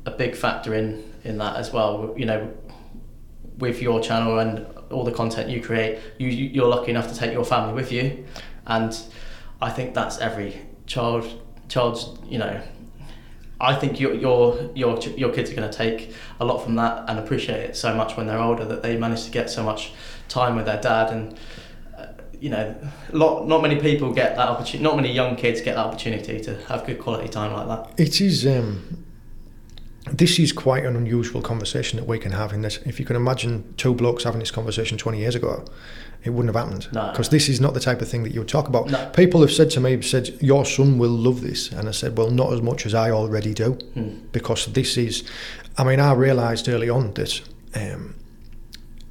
[0.04, 2.14] a big factor in in that as well.
[2.18, 2.52] You know,
[3.58, 7.32] with your channel and all the content you create, you- you're lucky enough to take
[7.32, 8.24] your family with you,
[8.66, 8.96] and
[9.62, 11.24] I think that's every child
[11.68, 12.60] child's you know.
[13.60, 17.08] I think your your your your kids are going to take a lot from that
[17.08, 19.92] and appreciate it so much when they're older that they manage to get so much
[20.28, 21.38] time with their dad and
[21.96, 22.06] uh,
[22.38, 22.74] you know,
[23.12, 24.82] lot not many people get that opportunity.
[24.82, 28.00] Not many young kids get that opportunity to have good quality time like that.
[28.00, 28.46] It is.
[28.46, 29.04] Um,
[30.12, 32.78] this is quite an unusual conversation that we can have in this.
[32.86, 35.64] If you can imagine two blokes having this conversation 20 years ago,
[36.26, 36.92] it wouldn't have happened.
[36.92, 37.10] No.
[37.10, 38.90] Because this is not the type of thing that you would talk about.
[38.90, 39.08] No.
[39.10, 41.70] People have said to me, said, your son will love this.
[41.70, 43.72] And I said, well, not as much as I already do.
[43.94, 44.18] Hmm.
[44.32, 45.22] Because this is,
[45.78, 47.40] I mean, I realised early on that
[47.74, 48.16] um,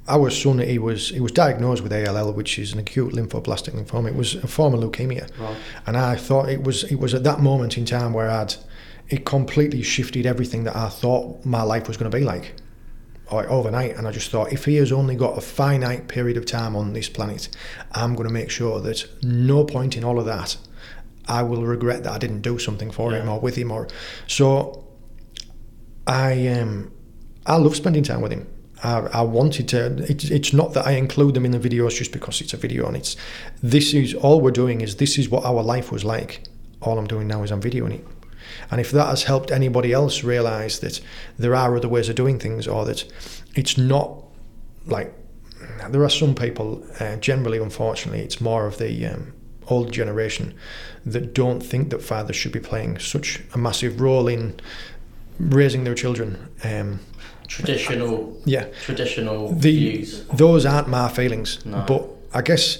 [0.08, 4.08] our son, he was he was diagnosed with ALL, which is an acute lymphoblastic lymphoma.
[4.08, 5.28] It was a form of leukemia.
[5.40, 5.56] Right.
[5.86, 8.54] And I thought it was it was at that moment in time where I'd
[9.08, 12.54] it completely shifted everything that I thought my life was going to be like
[13.32, 16.46] like overnight and I just thought if he has only got a finite period of
[16.46, 17.48] time on this planet
[17.92, 20.56] I'm going to make sure that no point in all of that
[21.28, 23.88] I will regret that I didn't do something for him or with him or
[24.26, 24.86] so
[26.06, 26.92] I um
[27.46, 28.46] I love spending time with him.
[28.82, 32.12] I, I wanted to it's, it's not that I include them in the videos just
[32.12, 33.16] because it's a video and it's
[33.62, 36.42] this is all we're doing is this is what our life was like.
[36.82, 38.06] All I'm doing now is I'm videoing it
[38.70, 41.00] And if that has helped anybody else realize that
[41.38, 43.04] there are other ways of doing things or that
[43.54, 44.22] it's not
[44.86, 45.12] like
[45.90, 49.32] there are some people, uh, generally, unfortunately, it's more of the um,
[49.68, 50.54] old generation
[51.04, 54.58] that don't think that fathers should be playing such a massive role in
[55.38, 56.48] raising their children.
[56.64, 57.00] Um,
[57.46, 60.24] traditional, yeah, traditional the, views.
[60.26, 61.84] Those aren't my feelings, No.
[61.86, 62.78] but I guess.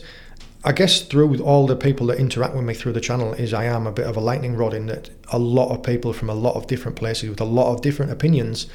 [0.66, 3.66] I guess through all the people that interact with me through the channel is I
[3.66, 6.35] am a bit of a lightning rod in that a lot of people from a
[6.35, 8.66] lot of different places with a lot of different opinions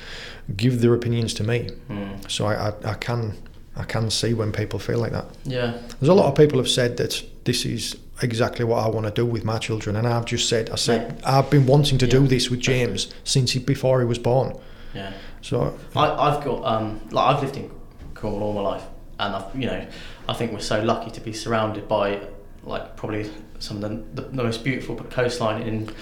[0.55, 1.69] give their opinions to me.
[1.89, 2.31] Mm.
[2.31, 3.37] So I, I, I can
[3.75, 5.25] I can see when people feel like that.
[5.43, 9.05] Yeah, There's a lot of people have said that this is exactly what I want
[9.07, 12.07] to do with my children, and I've just said I said I've been wanting to
[12.07, 14.57] do this with James since he, before he was born.
[14.93, 15.11] yeah.
[15.41, 17.69] So I, I've got um, like I've lived in
[18.13, 18.83] Cornwall all my life,
[19.21, 19.87] and I've you know,
[20.27, 22.21] I think we're so lucky to be surrounded by
[22.63, 25.93] like probably some of the, the, most beautiful coastline in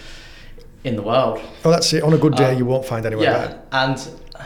[0.83, 1.41] in the world.
[1.65, 2.03] oh, that's it.
[2.03, 3.61] On a good day, Um, you won't find anywhere yeah, better.
[3.71, 4.45] and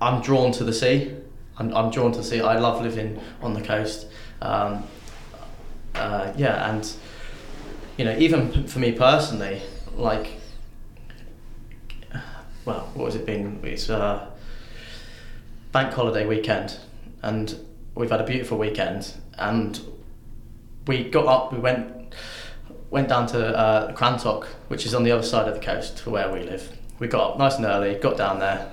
[0.00, 1.14] I'm drawn to the sea.
[1.56, 2.40] I'm, I'm drawn to the sea.
[2.40, 4.06] I love living on the coast.
[4.42, 4.84] Um,
[5.94, 6.90] uh, yeah, and
[7.96, 9.62] you know, even for me personally,
[9.94, 10.40] like,
[12.66, 13.60] well, what has it been?
[13.62, 14.30] It's uh,
[15.72, 16.78] bank holiday weekend,
[17.22, 17.54] and
[17.94, 19.80] we've had a beautiful weekend, and
[20.86, 21.52] we got up.
[21.52, 22.14] We went
[22.90, 26.10] went down to uh, Crantock, which is on the other side of the coast to
[26.10, 26.76] where we live.
[26.98, 28.70] We got up nice and early, got down there,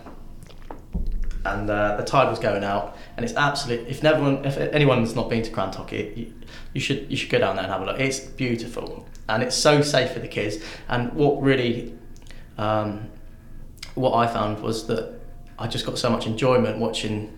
[1.45, 2.97] and uh, the tide was going out.
[3.15, 3.87] And it's absolute.
[3.87, 6.33] If never, if anyone's not been to Crantock, it, you,
[6.73, 7.99] you should you should go down there and have a look.
[7.99, 10.63] It's beautiful, and it's so safe for the kids.
[10.87, 11.95] And what really,
[12.57, 13.09] um,
[13.95, 15.19] what I found was that
[15.57, 17.36] I just got so much enjoyment watching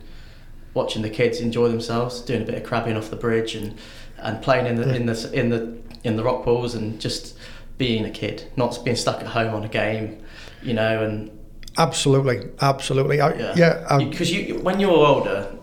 [0.74, 3.78] watching the kids enjoy themselves, doing a bit of crabbing off the bridge and
[4.18, 7.38] and playing in the in the in the in the rock pools and just
[7.78, 10.22] being a kid, not being stuck at home on a game,
[10.62, 11.32] you know, and
[11.78, 13.22] Absolutely, absolutely.
[13.22, 15.56] I, yeah, yeah, because you, when you're older,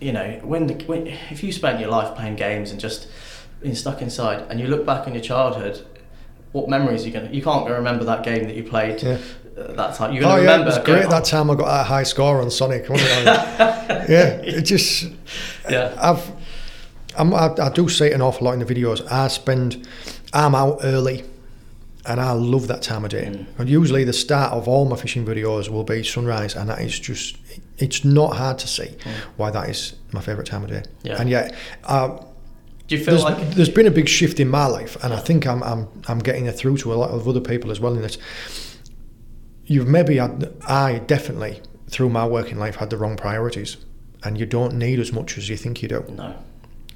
[0.00, 3.08] you know, when, the, when if you spent your life playing games and just
[3.60, 5.84] being stuck inside, and you look back on your childhood,
[6.52, 7.30] what memories are you gonna?
[7.30, 9.18] You can't remember that game that you played Yeah.
[9.68, 10.12] That time.
[10.12, 12.88] You're oh yeah, it was great that time I got that high score on Sonic.
[12.88, 13.26] wasn't it?
[14.08, 15.08] yeah, it just
[15.68, 15.94] Yeah.
[15.98, 16.32] I've
[17.16, 19.06] I'm, I, I do say it an awful lot in the videos.
[19.10, 19.86] I spend
[20.32, 21.24] I'm out early,
[22.06, 23.26] and I love that time of day.
[23.26, 23.46] Mm.
[23.58, 26.98] And usually the start of all my fishing videos will be sunrise, and that is
[26.98, 27.36] just
[27.78, 28.96] it's not hard to see
[29.36, 30.82] why that is my favourite time of day.
[30.82, 30.86] Mm.
[31.02, 31.20] Yeah.
[31.20, 31.54] And yet.
[31.84, 32.18] Uh,
[32.88, 35.18] Do you feel there's, like there's been a big shift in my life, and I
[35.18, 37.94] think I'm, I'm, I'm getting it through to a lot of other people as well.
[37.94, 38.16] In that
[39.70, 43.76] you've maybe had, I definitely through my working life had the wrong priorities,
[44.24, 46.04] and you don't need as much as you think you do.
[46.10, 46.34] no?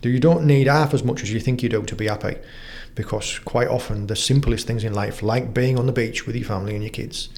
[0.03, 2.37] You don't need half as much as you think you do to be happy,
[2.95, 6.45] because quite often the simplest things in life, like being on the beach with your
[6.45, 7.29] family and your kids,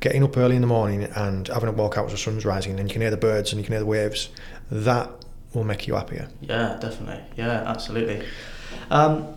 [0.00, 2.78] getting up early in the morning and having a walk out as the sun's rising,
[2.78, 4.28] and you can hear the birds and you can hear the waves,
[4.70, 5.08] that
[5.54, 6.28] will make you happier.
[6.40, 7.22] Yeah, definitely.
[7.36, 8.26] Yeah, absolutely.
[8.90, 9.36] Um,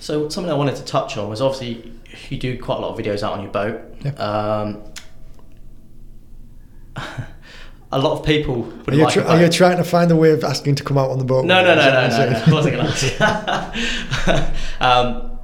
[0.00, 1.92] so something I wanted to touch on was obviously
[2.28, 3.80] you do quite a lot of videos out on your boat.
[4.04, 4.10] Yeah.
[4.12, 4.82] Um,
[7.92, 10.16] a lot of people would Are you, like tr- are you trying to find a
[10.16, 11.44] way of asking to come out on the boat?
[11.44, 12.42] No, no, no, no, no, no.
[12.46, 14.84] I wasn't going to ask you.
[14.86, 15.38] um,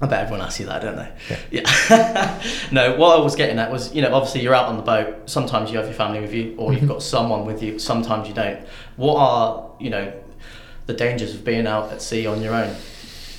[0.00, 1.10] I bet everyone asks you that, don't they?
[1.50, 2.42] Yeah.
[2.70, 5.28] no, what I was getting at was, you know, obviously you're out on the boat.
[5.30, 6.80] Sometimes you have your family with you, or Mm-hmm.
[6.80, 7.78] you've got someone with you.
[7.78, 8.60] Sometimes you don't.
[8.96, 10.12] What are, you know,
[10.86, 12.74] the dangers of being out at sea on your own?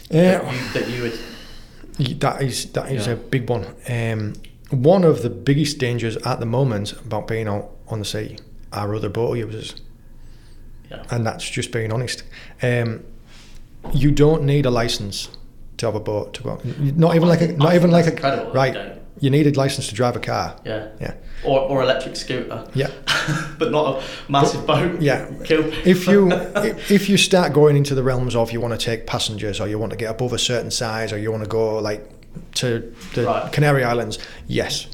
[0.09, 0.39] Yeah.
[0.39, 2.19] That you, that you would.
[2.21, 3.13] That is that is Yeah.
[3.13, 3.65] a big one.
[3.89, 4.33] Um,
[4.69, 8.37] one of the biggest dangers at the moment about being out on the sea
[8.71, 9.75] are other boat users,
[10.91, 11.03] Yeah.
[11.09, 12.23] and that's just being honest.
[12.61, 13.03] Um,
[13.93, 15.29] you don't need a license
[15.77, 16.61] to have a boat to go.
[16.79, 18.96] Not even like a not even like a incredible that you right.
[19.19, 20.55] You needed license to drive a car.
[20.65, 20.87] Yeah.
[21.01, 22.67] Yeah, Or, or electric scooter.
[22.75, 22.91] yeah.
[23.59, 25.01] but not a massive boat.
[25.01, 25.27] yeah.
[25.41, 29.05] If you if if you start going into the realms of you want to take
[29.07, 31.79] passengers or you want to get above a certain size or you want to go
[31.79, 32.07] like
[32.55, 33.51] to the Right.
[33.51, 34.87] Canary Islands, yes.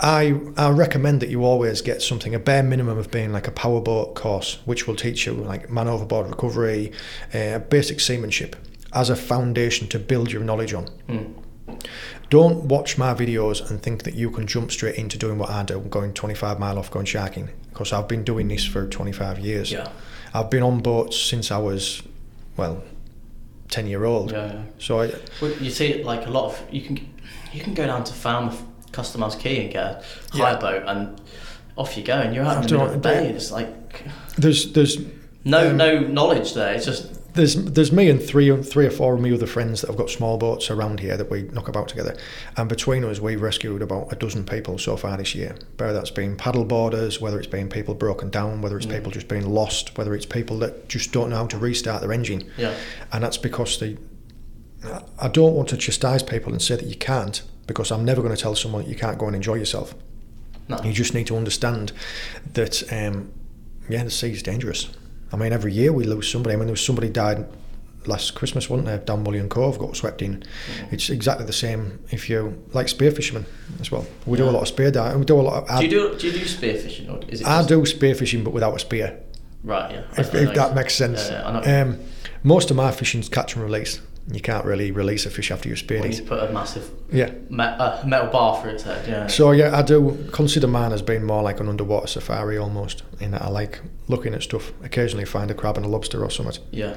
[0.00, 3.52] I I recommend that you always get something a bare minimum of being like a
[3.52, 6.90] powerboat course, which will teach you like man overboard recovery,
[7.32, 8.56] uh, basic seamanship
[8.92, 10.88] as a foundation to build your knowledge on.
[11.08, 11.34] Mm.
[12.32, 15.64] Don't watch my videos and think that you can jump straight into doing what I
[15.64, 19.70] do, going 25 mile off going sharking, because I've been doing this for 25 years.
[19.70, 19.88] Yeah.
[20.32, 22.02] I've been on boats since I was,
[22.56, 22.82] well,
[23.68, 24.32] 10 year old.
[24.32, 24.46] Yeah.
[24.46, 24.62] yeah.
[24.78, 27.06] So I, Well, you see it like a lot of you can
[27.52, 30.44] you can go down to Falmouth Customhouse Quay and get a Yeah.
[30.44, 31.20] hire boat and
[31.76, 34.04] off you go and you're out in the middle of the bay it's like
[34.38, 34.96] there's there's
[35.44, 36.72] no Um, no knowledge there.
[36.72, 39.86] It's just there's there's me and three three or four of me other friends that
[39.88, 42.16] have got small boats around here that we knock about together,
[42.56, 45.56] and between us we've rescued about a dozen people so far this year.
[45.78, 48.92] Whether that's been paddle boarders, whether it's been people broken down, whether it's Mm.
[48.94, 52.12] people just being lost, whether it's people that just don't know how to restart their
[52.12, 52.74] engine, Yeah.
[53.12, 53.96] and that's because they.
[55.20, 58.34] I don't want to chastise people and say that you can't, because I'm never going
[58.34, 59.94] to tell someone that you can't go and enjoy yourself.
[60.68, 60.80] No.
[60.82, 61.92] You just need to understand
[62.54, 63.30] that, um,
[63.88, 64.88] yeah, the sea is dangerous.
[65.32, 66.54] I mean, every year we lose somebody.
[66.54, 67.46] I mean, there was somebody died
[68.06, 68.98] last Christmas, wasn't there?
[68.98, 70.38] Down Mullion Cove, got swept in.
[70.42, 70.92] Mhm.
[70.92, 73.46] It's exactly the same if you like spear fishermen
[73.80, 74.04] as well.
[74.26, 75.20] We do a lot of spear diving.
[75.20, 75.68] We do a lot.
[75.68, 77.46] Of, Do you do do you do spear fishing or is it?
[77.46, 79.18] I do spear fishing, but without a spear.
[79.64, 79.92] Right.
[79.92, 80.02] Yeah.
[80.18, 81.28] If, if that makes sense.
[81.30, 81.80] Yeah, yeah, I.
[81.80, 81.98] Um,
[82.42, 84.00] most of my fishing's catch and release.
[84.30, 86.18] You can't really release a fish after you've speared When it.
[86.18, 87.30] you put a massive Yeah.
[87.50, 89.06] me- uh, metal bar through its head.
[89.08, 89.26] Yeah.
[89.26, 93.02] So yeah, I do consider mine as being more like an underwater safari almost.
[93.20, 94.72] In that I like looking at stuff.
[94.84, 96.62] Occasionally find a crab and a lobster or something.
[96.70, 96.94] yeah.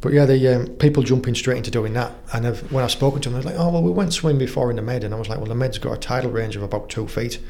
[0.00, 2.12] But yeah, the um, people jumping straight into doing that.
[2.32, 4.70] And I've, when I've spoken to them, they're like, "Oh well, we went swimming before
[4.70, 6.62] in the Med," and I was like, "Well, the Med's got a tidal range of
[6.62, 7.40] about two feet,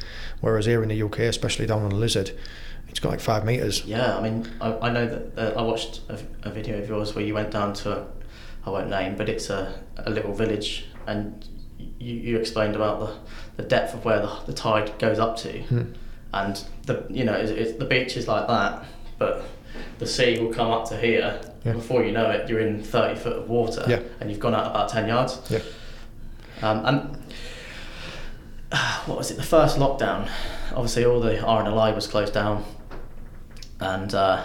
[0.41, 2.31] whereas here in the UK, especially down on the Lizard,
[2.89, 6.01] it's got like five meters." Yeah, I mean, I, I know that uh, I watched
[6.09, 8.07] a, a video of yours where you went down to, a,
[8.69, 11.47] I won't name, but it's a, a little village, and
[11.99, 15.63] you, you explained about the, the depth of where the, the tide goes up to,
[15.63, 15.83] Hmm.
[16.35, 18.85] and the you know it's, it's, the beach is like that,
[19.19, 19.45] but
[19.99, 21.41] the sea will come up to here.
[21.65, 21.73] Yeah.
[21.73, 24.01] Before you know it, you're in thirty foot of water, Yeah.
[24.21, 25.41] and you've gone out about ten yards.
[25.51, 25.61] Yeah.
[26.61, 27.23] Um, and
[29.07, 29.37] what was it?
[29.39, 30.29] The first lockdown,
[30.73, 32.65] obviously all the RNLI was closed down,
[33.81, 34.45] and uh,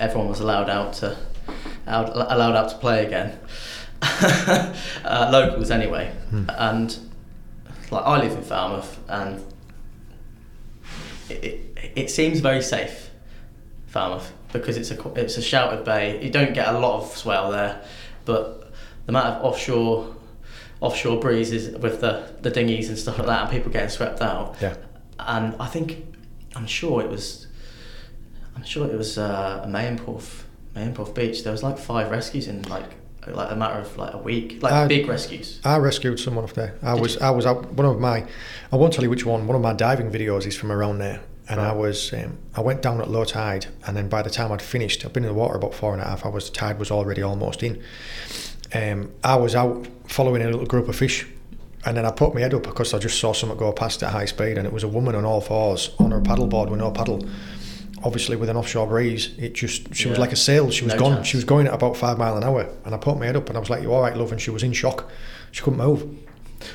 [0.00, 1.16] everyone was allowed out to
[1.86, 3.38] out, allowed out to play again.
[4.02, 6.44] uh, locals anyway, Hmm.
[6.50, 6.98] and
[7.90, 9.44] like I live in Falmouth, and
[11.28, 13.10] it, it, it seems very safe,
[13.86, 16.22] Falmouth, because it's a it's a sheltered bay.
[16.22, 17.82] You don't get a lot of swell there,
[18.24, 18.72] but
[19.06, 20.14] the amount of offshore
[20.80, 24.56] offshore breezes with the the dinghies and stuff like that, and people getting swept out.
[24.60, 24.76] Yeah.
[25.20, 26.04] And I think
[26.56, 27.46] I'm sure it was
[28.56, 30.41] I'm sure it was uh, Maenporth
[30.74, 31.42] Maenporth Beach.
[31.42, 32.84] There was like five rescues in like
[33.26, 35.60] like a matter of like a week, like Uh, big rescues.
[35.64, 36.74] I rescued someone off there.
[36.82, 37.20] I Did was you?
[37.20, 37.72] I was out.
[37.72, 38.26] One of my,
[38.72, 39.46] I won't tell you which one.
[39.46, 42.82] One of my diving videos is from around there, and I was um, I went
[42.82, 45.34] down at low tide, and then by the time I'd finished, I'd been in the
[45.34, 46.50] water about four and a half hours.
[46.50, 47.80] The tide was already almost in.
[48.74, 51.26] Um, I was out following a little group of fish,
[51.84, 54.10] and then I put my head up because I just saw someone go past at
[54.12, 56.90] high speed, and it was a woman on all fours on her paddleboard with no
[56.90, 57.24] paddle.
[58.04, 60.70] Obviously, with an offshore breeze, it just she was like a sail.
[60.70, 61.14] She was No gone.
[61.16, 61.26] chance.
[61.28, 63.48] She was going at about five mile an hour, and I put my head up,
[63.48, 65.08] and I was like, "You all right, love?" And she was in shock.
[65.52, 66.04] She couldn't move.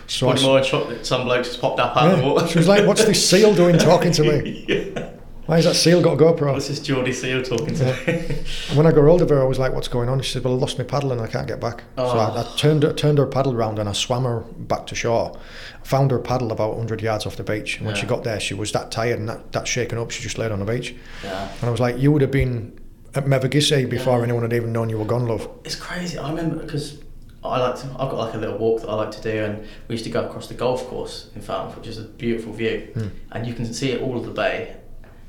[0.08, 2.48] So One s- more shot that some blokes just popped up out of the water.
[2.48, 4.66] She was like, "What's this seal doing talking to me?
[4.96, 5.10] yeah.
[5.48, 8.36] Why has that seal got a GoPro?" This is Geordie Seal talking to me?
[8.76, 10.78] When I got older, I was like, "What's going on?" She said, "Well, I lost
[10.78, 12.54] my paddle and I can't get back." So I, I Oh.
[12.58, 15.38] turned her, turned her paddle around and I swam her back to shore.
[15.84, 17.78] Found her paddle about 100 yards off the beach.
[17.78, 20.12] And when she got there, she was that tired and that, that shaken up.
[20.12, 20.94] She just laid on the beach.
[21.24, 21.50] yeah.
[21.62, 22.78] And I was like, "You would have been
[23.16, 24.24] at Mevagissey before Yeah.
[24.26, 26.18] anyone had even known you were gone, love." It's crazy.
[26.18, 26.98] I remember because
[27.44, 27.88] I like to.
[27.92, 30.10] I've got like a little walk that I like to do, and we used to
[30.12, 33.08] go across the golf course in Falmouth, which is a beautiful view, Hmm.
[33.32, 34.74] and you can see it all of the bay.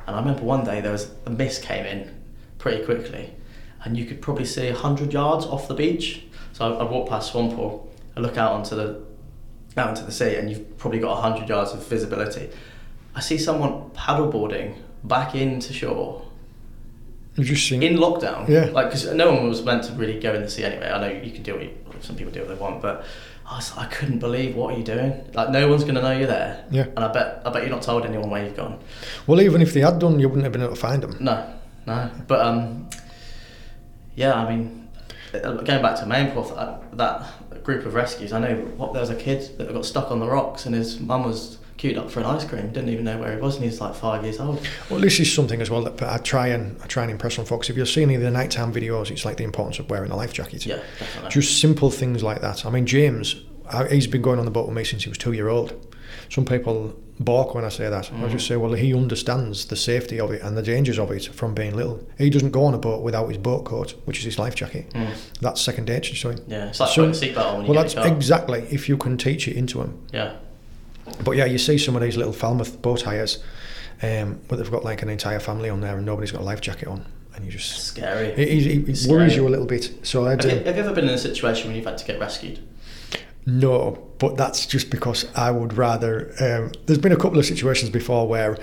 [0.09, 2.11] And I remember one day there was a mist came in
[2.57, 3.35] pretty quickly,
[3.85, 6.23] and you could probably see hundred yards off the beach.
[6.55, 9.03] So I, I walk past Swanpool, I look out onto the
[9.77, 12.49] out into the sea, and you've probably got hundred yards of visibility.
[13.15, 16.25] I see someone paddleboarding back into shore
[17.45, 18.49] seen in lockdown.
[18.49, 18.65] Yeah.
[18.73, 20.91] Like, because no one was meant to really go in the sea anyway.
[20.91, 23.05] I know you can do what you, some people do what they want, but
[23.51, 25.25] I, was, I couldn't believe what are you doing?
[25.33, 26.65] Like, no one's going to know you're there.
[26.71, 26.85] Yeah.
[26.85, 28.79] And I bet I bet you're not told anyone where you've gone.
[29.27, 31.17] Well, even if they had done, you wouldn't have been able to find them.
[31.19, 31.51] No,
[31.87, 32.11] no.
[32.27, 32.91] But um,
[34.17, 34.89] yeah, I mean,
[35.33, 38.33] uh, going back to Maenporth, uh, that group of rescues.
[38.33, 41.01] I know what there was a kid that got stuck on the rocks, and his
[41.01, 42.67] mum was queued up for an ice cream.
[42.73, 44.61] Didn't even know where he was, and he's like five years old.
[44.91, 47.47] Well, this is something as well that I try and I try and impress on
[47.47, 47.71] folks.
[47.71, 50.17] If you're seeing any of the nighttime videos, it's like the importance of wearing a
[50.17, 50.67] life jacket.
[50.67, 51.31] Yeah, definitely.
[51.31, 52.67] Just simple things like that.
[52.67, 53.37] I mean, James,
[53.91, 55.73] he's been going on the boat with me since he was two year old.
[56.31, 58.11] Some people balk when I say that.
[58.13, 61.27] I just say, well, he understands the safety of it and the dangers of it
[61.27, 62.07] from being little.
[62.17, 64.91] He doesn't go on a boat without his boat coat, which is his life jacket.
[64.95, 65.11] Mm.
[65.41, 66.45] That's second nature to him.
[66.47, 68.13] Yeah, it's like So- putting a seatbelt on Well, that's in a car.
[68.15, 69.99] exactly if you can teach it into him.
[70.13, 70.35] yeah.
[71.25, 73.43] But yeah, you see some of these little Falmouth boat hires,
[74.03, 76.61] um, but they've got like an entire family on there and nobody's got a life
[76.61, 77.05] jacket on,
[77.35, 78.29] and you just Scary.
[78.29, 80.07] it, it, it It's worries you a little bit.
[80.07, 82.05] So I'd, Have you, have you ever been in a situation when you've had to
[82.05, 82.61] get rescued?
[83.47, 86.33] No, but that's just because I would rather.
[86.41, 88.59] Um, there's been a couple of situations before where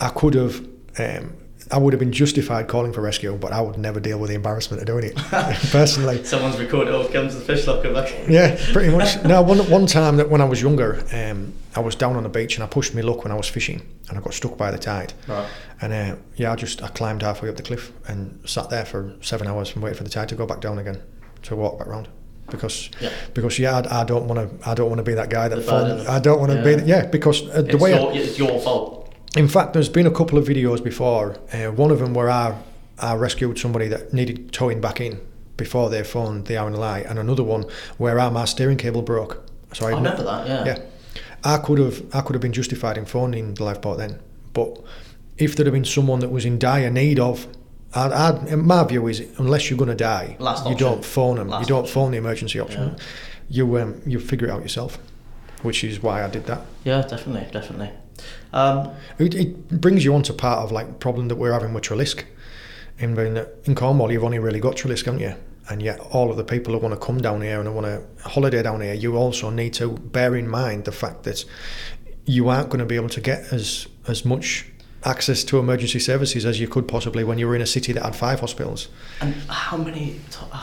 [0.00, 0.66] I could have.
[0.98, 1.36] Um,
[1.70, 4.34] I would have been justified calling for rescue, but I would never deal with the
[4.36, 5.16] embarrassment of doing it
[5.70, 6.24] personally.
[6.24, 6.92] Someone's recorded.
[6.94, 8.12] Oh, comes the fish locker back.
[8.28, 9.22] Yeah, pretty much.
[9.24, 12.28] Now, one one time that when I was younger, um, I was down on the
[12.28, 14.70] beach and I pushed my luck when I was fishing, and I got stuck by
[14.70, 15.12] the tide.
[15.28, 15.48] Right.
[15.80, 19.14] And uh, yeah, I just I climbed halfway up the cliff and sat there for
[19.20, 21.00] seven hours and waited for the tide to go back down again
[21.42, 22.08] to walk back round.
[22.50, 23.10] Because, Yeah.
[23.34, 24.68] because yeah, I, I don't want to.
[24.68, 25.62] I don't want to be that guy that.
[25.62, 26.76] Fall- I don't want to Yeah.
[26.76, 26.82] be.
[26.84, 27.94] Yeah, because uh, the It's way.
[27.94, 29.01] I- it's your fault.
[29.36, 31.36] In fact, there's been a couple of videos before.
[31.52, 32.58] Uh, one of them where I,
[32.98, 35.20] I rescued somebody that needed towing back in
[35.56, 37.64] before they phoned the hour and and another one
[37.98, 39.48] where our my steering cable broke.
[39.72, 40.46] So I I, remember that.
[40.46, 40.64] Yeah.
[40.66, 40.78] yeah,
[41.44, 44.20] I could have I could have been justified in phoning the lifeboat then,
[44.52, 44.78] but
[45.38, 47.46] if there had been someone that was in dire need of,
[47.94, 50.36] I'd, I'd, my view is unless you're going to die,
[50.68, 51.48] you don't phone them.
[51.48, 51.94] Last you don't option.
[51.94, 52.88] phone the emergency option.
[52.88, 53.04] Yeah.
[53.48, 54.98] You um, you figure it out yourself,
[55.62, 56.60] which is why I did that.
[56.84, 57.90] Yeah, definitely, definitely.
[58.52, 61.84] Um, It, it brings you on to part of like problem that we're having with
[61.84, 62.24] Treliske.
[62.98, 63.18] In,
[63.64, 65.34] in Cornwall, you've only really got Treliske, haven't you?
[65.68, 68.28] And yet, all of the people who want to come down here and want to
[68.28, 71.44] holiday down here, you also need to bear in mind the fact that
[72.24, 74.66] you aren't going to be able to get as as much
[75.04, 78.04] access to emergency services as you could possibly when you were in a city that
[78.04, 78.88] had five hospitals.
[79.20, 80.20] and how many,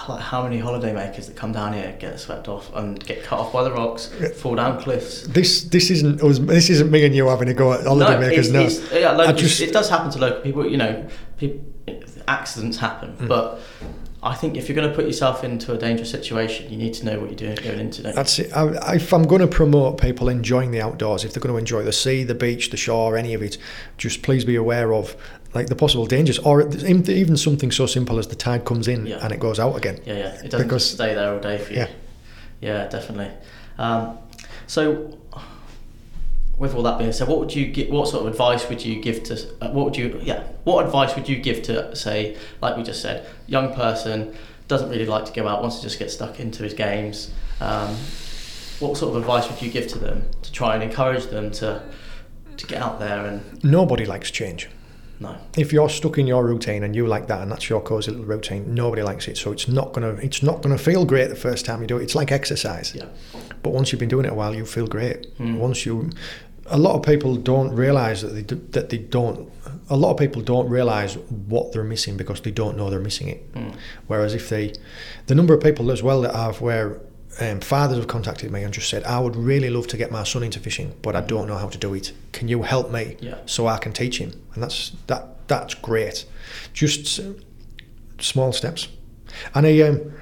[0.07, 3.39] like how many holiday makers that come down here get swept off and get cut
[3.39, 5.23] off by the rocks, fall down cliffs?
[5.27, 6.17] This this isn't
[6.47, 8.51] this isn't me and you having a go at holiday makers.
[8.51, 10.65] No, it's, it's, yeah, local, just- it does happen to local people.
[10.69, 11.65] You know, people,
[12.27, 13.27] accidents happen, Mm.
[13.27, 13.59] but
[14.21, 17.05] I think if you're going to put yourself into a dangerous situation, you need to
[17.05, 18.03] know what you're doing going into.
[18.03, 18.15] Don't?
[18.15, 18.51] That's it.
[18.55, 21.83] I, if I'm going to promote people enjoying the outdoors, if they're going to enjoy
[21.83, 23.57] the sea, the beach, the shore, any of it,
[23.97, 25.15] just please be aware of
[25.53, 29.19] like the possible dangers, or even something so simple as the tide comes in Yeah.
[29.23, 29.99] and it goes out again.
[30.05, 30.27] Yeah, yeah.
[30.43, 31.79] It doesn't Because- just stay there all day for you.
[31.79, 31.87] Yeah.
[32.61, 33.31] Yeah, definitely.
[33.77, 34.17] Um,
[34.67, 35.17] so,
[36.59, 37.89] with all that being said, what would you give?
[37.89, 39.33] What sort of advice would you give to?
[39.61, 40.19] Uh, what would you?
[40.21, 40.43] Yeah.
[40.65, 44.35] What advice would you give to, say, like we just said, young person
[44.67, 47.31] doesn't really like to go out, wants to just get stuck into his games.
[47.61, 47.95] Um,
[48.79, 51.81] what sort of advice would you give to them to try and encourage them to
[52.57, 54.69] to get out there and Nobody likes change.
[55.19, 55.35] no?
[55.57, 58.25] If you're stuck in your routine and you like that and that's your cozy little
[58.25, 59.37] routine, nobody likes it.
[59.37, 62.03] So it's not gonna it's not gonna feel great the first time you do it.
[62.03, 62.93] It's like exercise.
[62.93, 63.05] Yeah.
[63.63, 65.37] But once you've been doing it a while, you feel great.
[65.37, 65.57] Mm.
[65.57, 66.09] Once you,
[66.69, 69.51] a lot of people don't realize that they do, that they don't.
[69.89, 73.27] A lot of people don't realize what they're missing because they don't know they're missing
[73.27, 73.53] it.
[73.53, 73.75] Mm.
[74.07, 74.73] Whereas if they,
[75.27, 77.01] the number of people as well that have where
[77.39, 80.23] um, fathers have contacted me and just said, I would really love to get my
[80.23, 82.11] son into fishing, but I don't know how to do it.
[82.33, 83.37] Can you help me Yeah.
[83.45, 84.31] so I can teach him?
[84.53, 85.47] And that's that.
[85.47, 86.25] That's great.
[86.73, 87.19] Just
[88.19, 88.87] small steps.
[89.55, 90.13] And I, um,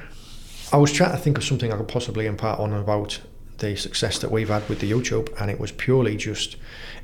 [0.71, 3.19] I was trying to think of something I could possibly impart on about
[3.57, 6.57] the success that we've had with the YouTube, and it was purely just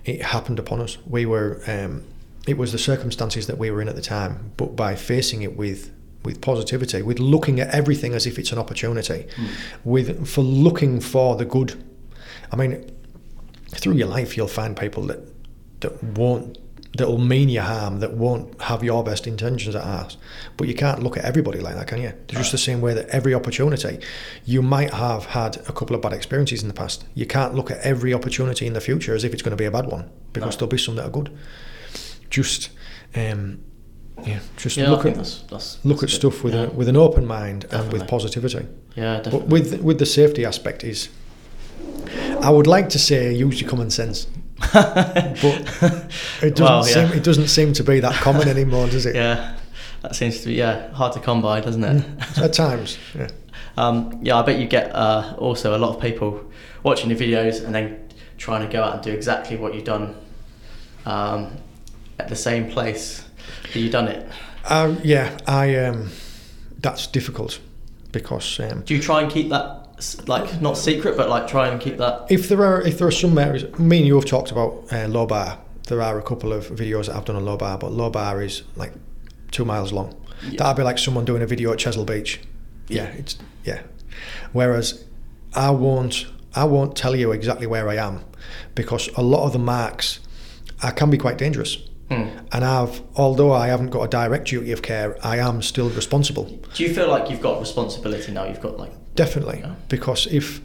[0.05, 0.97] it happened upon us.
[1.05, 2.03] We were, um,
[2.47, 5.57] it was the circumstances that we were in at the time, but by facing it
[5.57, 5.91] with
[6.23, 9.27] with positivity, with looking at everything as if it's an opportunity,
[9.83, 11.83] with for looking for the good.
[12.51, 12.89] I mean,
[13.69, 15.19] through your life, you'll find people that
[15.81, 16.57] that won't
[16.97, 20.15] that will mean you harm, that won't have your best intentions at heart.
[20.57, 22.13] But you can't look at everybody like that, can you?
[22.27, 23.99] Just the same way that every opportunity,
[24.45, 27.03] you might have had a couple of bad experiences in the past.
[27.15, 29.65] You can't look at every opportunity in the future as if it's going to be
[29.65, 30.59] a bad one, because No.
[30.59, 31.35] there'll be some that are good.
[32.29, 32.69] Just,
[33.15, 33.59] um,
[34.23, 36.31] yeah, just Yeah, look at that's, that's look at that's good.
[36.31, 36.65] stuff with yeah.
[36.65, 38.67] a, with an open mind and with positivity.
[38.95, 39.39] yeah, definitely.
[39.39, 41.09] But with with the safety aspect is,
[42.41, 44.27] I would like to say use your common sense,
[44.59, 44.75] but
[46.41, 46.93] it doesn't Well, yeah.
[47.09, 49.15] seem it doesn't seem to be that common anymore, does it?
[49.23, 49.55] yeah,
[50.01, 52.05] that seems to be yeah hard to come by, doesn't it?
[52.37, 53.27] At times, yeah.
[53.75, 56.45] Um, yeah, I bet you get uh, also a lot of people
[56.83, 60.15] watching your videos and then trying to go out and do exactly what you've done
[61.07, 61.57] um,
[62.19, 63.27] at the same place
[63.63, 64.29] that you've done it.
[64.69, 66.11] Um, yeah, I um,
[66.81, 67.59] that's difficult
[68.11, 69.82] because um, Do you try and keep that
[70.27, 72.27] like not secret, but like try and keep that?
[72.29, 75.07] if there are if there are some areas, me and you have talked about uh,
[75.07, 75.59] Loe Bar.
[75.87, 78.41] There are a couple of videos that I've done on Loe Bar, but Loe Bar
[78.41, 78.93] is like
[79.51, 80.15] two miles long.
[80.49, 80.57] Yeah.
[80.57, 82.39] That'd be like someone doing a video at Chesil Beach.
[82.87, 83.81] Yeah, it's yeah.
[84.51, 85.03] Whereas
[85.53, 86.25] I won't
[86.55, 88.23] I won't tell you exactly where I am
[88.75, 90.19] because a lot of the marks
[90.81, 91.77] I can be quite dangerous.
[92.09, 92.27] Hmm.
[92.51, 96.45] And I've although I haven't got a direct duty of care, I am still responsible.
[96.73, 98.45] Do you feel like you've got responsibility now?
[98.45, 99.75] You've got like Definitely, Yeah.
[99.89, 100.61] because if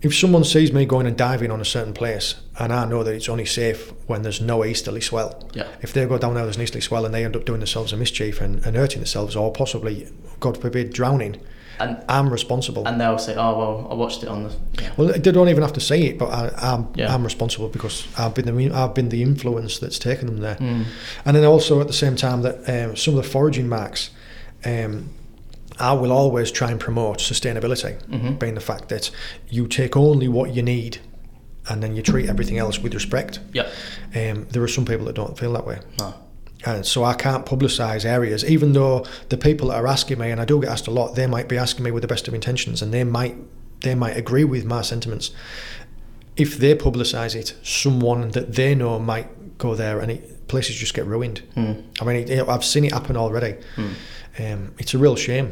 [0.00, 3.14] if someone sees me going and diving on a certain place, and I know that
[3.14, 6.56] it's only safe when there's no easterly swell, yeah, if they go down there, there's
[6.56, 9.36] an easterly swell, and they end up doing themselves a mischief and, and hurting themselves,
[9.36, 10.08] or possibly,
[10.40, 11.36] God forbid, drowning,
[11.78, 12.84] And I'm responsible.
[12.84, 14.50] and they'll say, "Oh well, I watched it on the."
[14.82, 14.90] Yeah.
[14.96, 17.14] well, they don't even have to say it, but I, I'm Yeah.
[17.14, 20.56] I'm responsible because I've been the I've been the influence that's taken them there.
[20.56, 20.84] Mm.
[21.24, 24.10] And then also at the same time that um, some of the foraging marks,
[24.64, 25.10] um,
[25.78, 28.38] I will always try and promote sustainability, Mhm.
[28.38, 29.10] being the fact that
[29.48, 30.98] you take only what you need,
[31.68, 33.38] and then you treat everything else with respect.
[33.52, 33.66] Yeah.
[34.14, 35.78] Um, there are some people that don't feel that way.
[35.98, 36.14] No.
[36.64, 40.40] And so I can't publicise areas, even though the people that are asking me, and
[40.40, 42.34] I do get asked a lot, they might be asking me with the best of
[42.34, 43.36] intentions, and they might
[43.80, 45.32] they might agree with my sentiments.
[46.36, 50.94] If they publicise it, someone that they know might go there, and it, places just
[50.94, 51.42] get ruined.
[51.56, 51.82] Mm.
[52.00, 53.56] I mean, it, I've seen it happen already.
[53.76, 53.94] Mm.
[54.38, 55.50] Um, it's a real shame.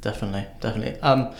[0.00, 1.00] Definitely, definitely.
[1.00, 1.32] Um,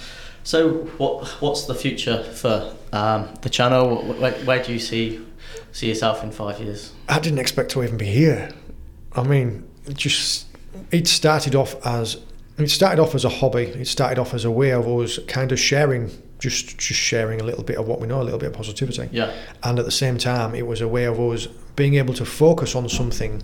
[0.45, 4.03] so what what's the future for um, the channel?
[4.21, 5.21] Where, where do you see
[5.73, 6.93] see yourself in five years?
[7.09, 8.51] I didn't expect to even be here.
[9.13, 10.47] I mean, it just
[10.91, 12.19] it started off as
[12.59, 13.65] it started off as a hobby.
[13.65, 17.45] It started off as a way of us kind of sharing, just just sharing a
[17.45, 19.33] little bit of what we know, a little bit of positivity, Yeah.
[19.63, 22.75] and at the same time, it was a way of us being able to focus
[22.75, 23.43] on something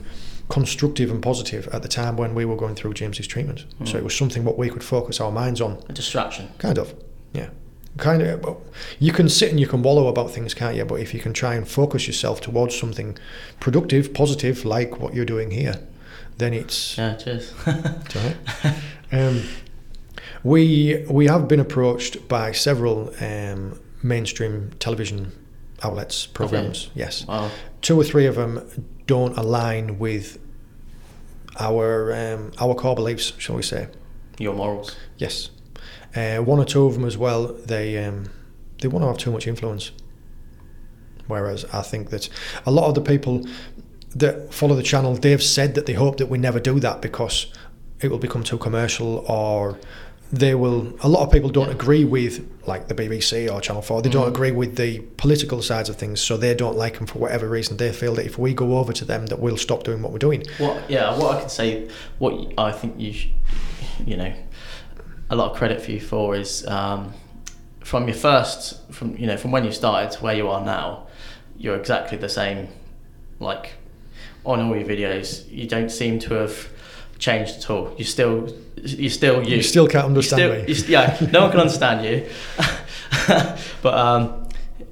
[0.48, 3.64] constructive and positive at the time when we were going through James's treatment.
[3.84, 5.82] So it was something what we could focus our minds on.
[5.88, 6.48] A distraction.
[6.58, 6.94] Kind of,
[7.32, 7.50] yeah.
[7.98, 8.42] Kind of.
[8.42, 8.62] well,
[8.98, 10.84] You can sit and you can wallow about things, can't you?
[10.84, 13.16] But if you can try and focus yourself towards something
[13.60, 15.78] productive, positive, like what you're doing here,
[16.38, 17.14] then it's, Yeah.
[17.16, 17.52] Cheers.
[17.66, 18.76] it's all right.
[19.14, 19.42] Um,
[20.42, 25.32] we we have been approached by several um, mainstream television
[25.82, 26.90] outlets, programs.
[26.94, 27.50] Yes, wow.
[27.80, 30.38] two or three of them don't align with
[31.58, 33.88] our um, our core beliefs, shall we say?
[34.38, 34.96] Your morals.
[35.18, 35.50] Yes.
[36.14, 38.30] Uh, one or two of them as well, they um,
[38.80, 39.92] they want to have too much influence.
[41.26, 42.28] Whereas I think that
[42.66, 43.46] a lot of the people
[44.14, 47.46] that follow the channel, they've said that they hope that we never do that because
[48.00, 49.78] it will become too commercial or
[50.34, 54.00] they will a lot of people don't agree with like the BBC or Channel 4
[54.00, 54.34] they don't Mhm.
[54.34, 57.76] agree with the political sides of things so they don't like them for whatever reason
[57.76, 60.18] they feel that if we go over to them that we'll stop doing what we're
[60.18, 60.84] doing What?
[60.88, 61.16] Yeah.
[61.18, 61.88] What I can say.
[62.18, 63.28] What I think you, sh-
[64.06, 64.32] you know,
[65.28, 67.12] a lot of credit for you for is um,
[67.80, 71.06] from your first, from you know, from when you started to where you are now.
[71.58, 72.68] You're exactly the same.
[73.38, 73.74] Like
[74.46, 76.68] on all your videos, you don't seem to have
[77.18, 77.94] changed at all.
[77.98, 78.52] You still,
[78.82, 79.56] you still you.
[79.56, 82.28] you still can't understand still- me yeah, no one can understand you.
[83.82, 84.48] but um,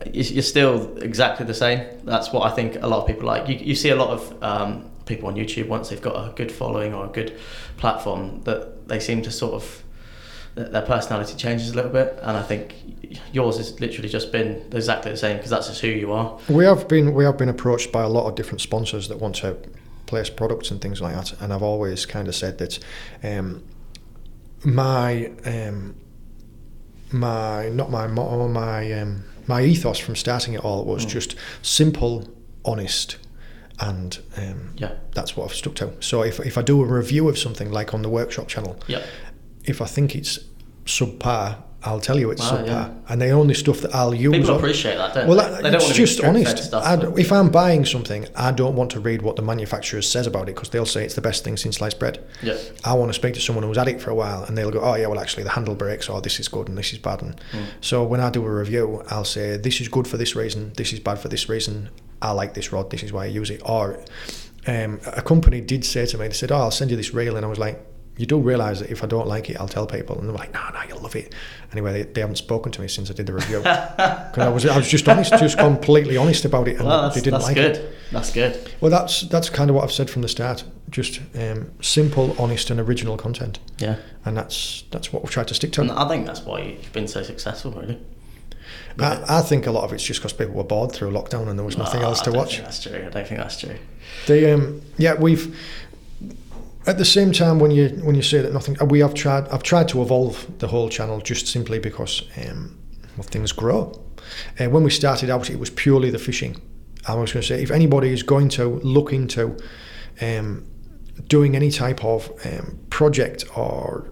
[0.07, 1.87] you- you're still exactly the same.
[2.05, 3.49] That's what I think a lot of people like.
[3.49, 6.53] You, you see a lot of um, people on YouTube once they've got a good
[6.53, 7.39] following or a good
[7.77, 9.85] platform that they seem to sort of
[10.55, 12.75] their personality changes a little bit, and I think
[13.33, 16.39] yours has literally just been exactly the same because that's just who you are.
[16.49, 19.37] We have been we have been approached by a lot of different sponsors that want
[19.37, 19.57] to
[20.07, 22.79] place products and things like that, and I've always kind of said that
[23.23, 23.63] um,
[24.65, 25.95] my um,
[27.13, 31.09] my not my motto, my um, my ethos from starting it all was Mm.
[31.11, 32.29] just simple,
[32.65, 33.17] honest,
[33.81, 35.93] and um, Yeah, that's what I've stuck to.
[36.01, 39.03] So if if I do a review of something like on the workshop channel, yeah,
[39.65, 40.39] if I think it's
[40.85, 42.91] subpar, I'll tell you it's Wow, subpar, yeah.
[43.09, 44.37] and the only stuff that I'll use.
[44.37, 45.63] people appreciate that, don't well, they?
[45.63, 46.59] don't it's want to be just honest.
[46.65, 49.43] Stuff, I but- d if I'm buying something, I don't want to read what the
[49.43, 52.23] manufacturer says about it because they'll say it's the best thing since sliced bread.
[52.43, 54.71] yeah, I want to speak to someone who's had it for a while and they'll
[54.71, 56.99] go, oh, yeah, well, actually, the handle breaks, or this is good and this is
[56.99, 57.23] bad.
[57.23, 57.65] And Mm.
[57.81, 60.93] so when I do a review, I'll say, this is good for this reason, this
[60.93, 61.89] is bad for this reason,
[62.21, 63.63] I like this rod, this is why I use it.
[63.65, 63.99] Or
[64.67, 67.37] um, a company did say to me, they said, oh, I'll send you this reel.
[67.37, 67.81] And I was like,
[68.21, 70.19] you do realise that if I don't like it, I'll tell people.
[70.19, 71.35] And they're like, no, no, you'll love it.
[71.73, 73.63] Anyway, they, they haven't spoken to me since I did the review.
[74.31, 77.21] Because I was, I was just honest, just completely honest about it, and well, they
[77.21, 77.77] didn't like good.
[77.77, 77.95] it.
[78.13, 78.71] That's good.
[78.81, 80.65] Well, that's that's kind of what I've said from the start.
[80.91, 83.97] Just um, simple, honest, and original content, Yeah.
[84.25, 85.81] and that's that's what we've tried to stick to.
[85.81, 87.99] And I think that's why you've been so successful, really.
[88.99, 91.59] I, I think a lot of it's just because people were bored through lockdown and
[91.59, 92.53] there was nothing No, else I to don't watch.
[92.57, 92.97] Think that's true.
[92.97, 93.77] I don't think that's true.
[94.27, 95.57] They, um, yeah, we've
[96.87, 99.49] at the same time when you when you say that nothing, we have tried.
[99.49, 102.79] I've tried to evolve the whole channel just simply because um,
[103.17, 103.93] well, things grow.
[104.59, 106.57] Uh, when we started out, it was purely the fishing.
[107.07, 109.57] I was going to say, if anybody is going to look into
[110.21, 110.67] um,
[111.29, 114.11] doing any type of um, project or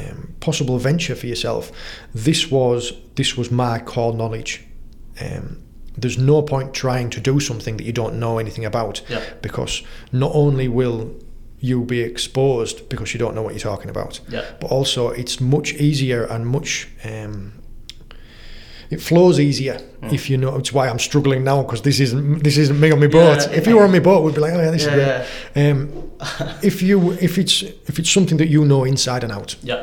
[0.00, 1.72] um, possible venture for yourself,
[2.14, 4.64] this was this was my core knowledge.
[5.20, 5.62] Um,
[5.96, 9.20] there's no point trying to do something that you don't know anything about Yeah.
[9.42, 9.82] because
[10.12, 11.12] not only will
[11.60, 14.44] you be exposed because you don't know what you're talking about, Yeah.
[14.60, 17.52] but also it's much easier and much um,
[18.90, 20.12] it flows easier Mm.
[20.12, 20.56] if you know.
[20.56, 23.38] It's why I'm struggling now because this isn't this isn't me on my boat.
[23.50, 23.56] Yeah.
[23.58, 25.70] If you were on my boat, we'd be like, oh yeah, this Yeah, is great.
[25.70, 26.10] Um,
[26.62, 29.82] if you if it's if it's something that you know inside and out, Yeah.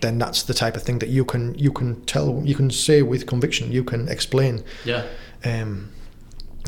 [0.00, 3.02] then that's the type of thing that you can you can tell you can say
[3.02, 3.72] with conviction.
[3.72, 4.62] You can explain.
[4.84, 5.02] Yeah.
[5.44, 5.88] Um,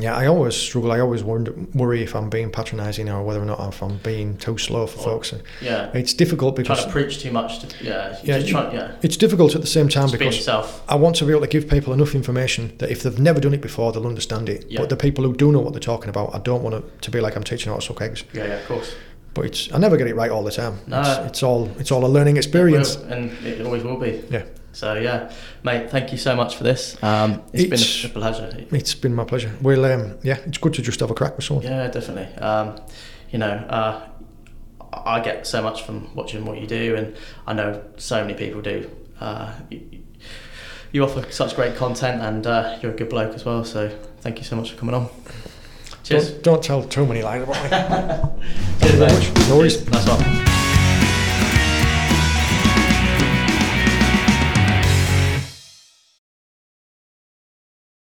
[0.01, 0.90] yeah, I always struggle.
[0.90, 4.36] I always wonder, worry if I'm being patronising or whether or not if I'm being
[4.38, 5.34] too slow for Or- folks.
[5.61, 5.90] Yeah.
[5.95, 7.61] It's difficult because Trying to preach too much.
[7.61, 8.16] To, yeah.
[8.24, 8.92] Yeah, Just try, yeah.
[9.03, 10.82] it's difficult at the same time Just because yourself.
[10.88, 13.55] I want to be able to give people enough information that if they've never done
[13.55, 14.66] it before, they'll understand it.
[14.68, 14.80] Yeah.
[14.80, 17.11] But the people who do know what they're talking about, I don't want it to
[17.12, 18.24] be like I'm teaching how to suck eggs.
[18.32, 18.95] Yeah, yeah, of course.
[19.32, 20.78] But it's I never get it right all the time.
[20.86, 21.01] No.
[21.01, 22.97] It's, it's all it's all a learning experience.
[22.97, 24.22] Will, and it always will be.
[24.30, 24.45] Yeah.
[24.75, 25.31] So yeah,
[25.62, 26.97] mate, thank you so much for this.
[27.03, 28.66] Um, it's It's- been a pleasure.
[28.72, 29.53] It's been my pleasure.
[29.62, 31.64] Well, um, yeah, it's good to just have a crack with someone.
[31.64, 32.35] Yeah, definitely.
[32.43, 32.77] Um,
[33.31, 34.01] you know, uh,
[34.93, 37.14] I get so much from watching what you do, and
[37.47, 38.91] I know so many people do.
[39.20, 39.81] Uh, you,
[40.93, 43.64] you offer such great content, and uh, you're a good bloke as well.
[43.64, 45.09] So thank you so much for coming on.
[46.05, 46.31] Cheers.
[46.33, 48.47] Don't, don't tell too many lies about me.
[48.89, 49.49] Cheers, mate.
[49.49, 49.89] No worries.
[49.91, 50.53] Nice one.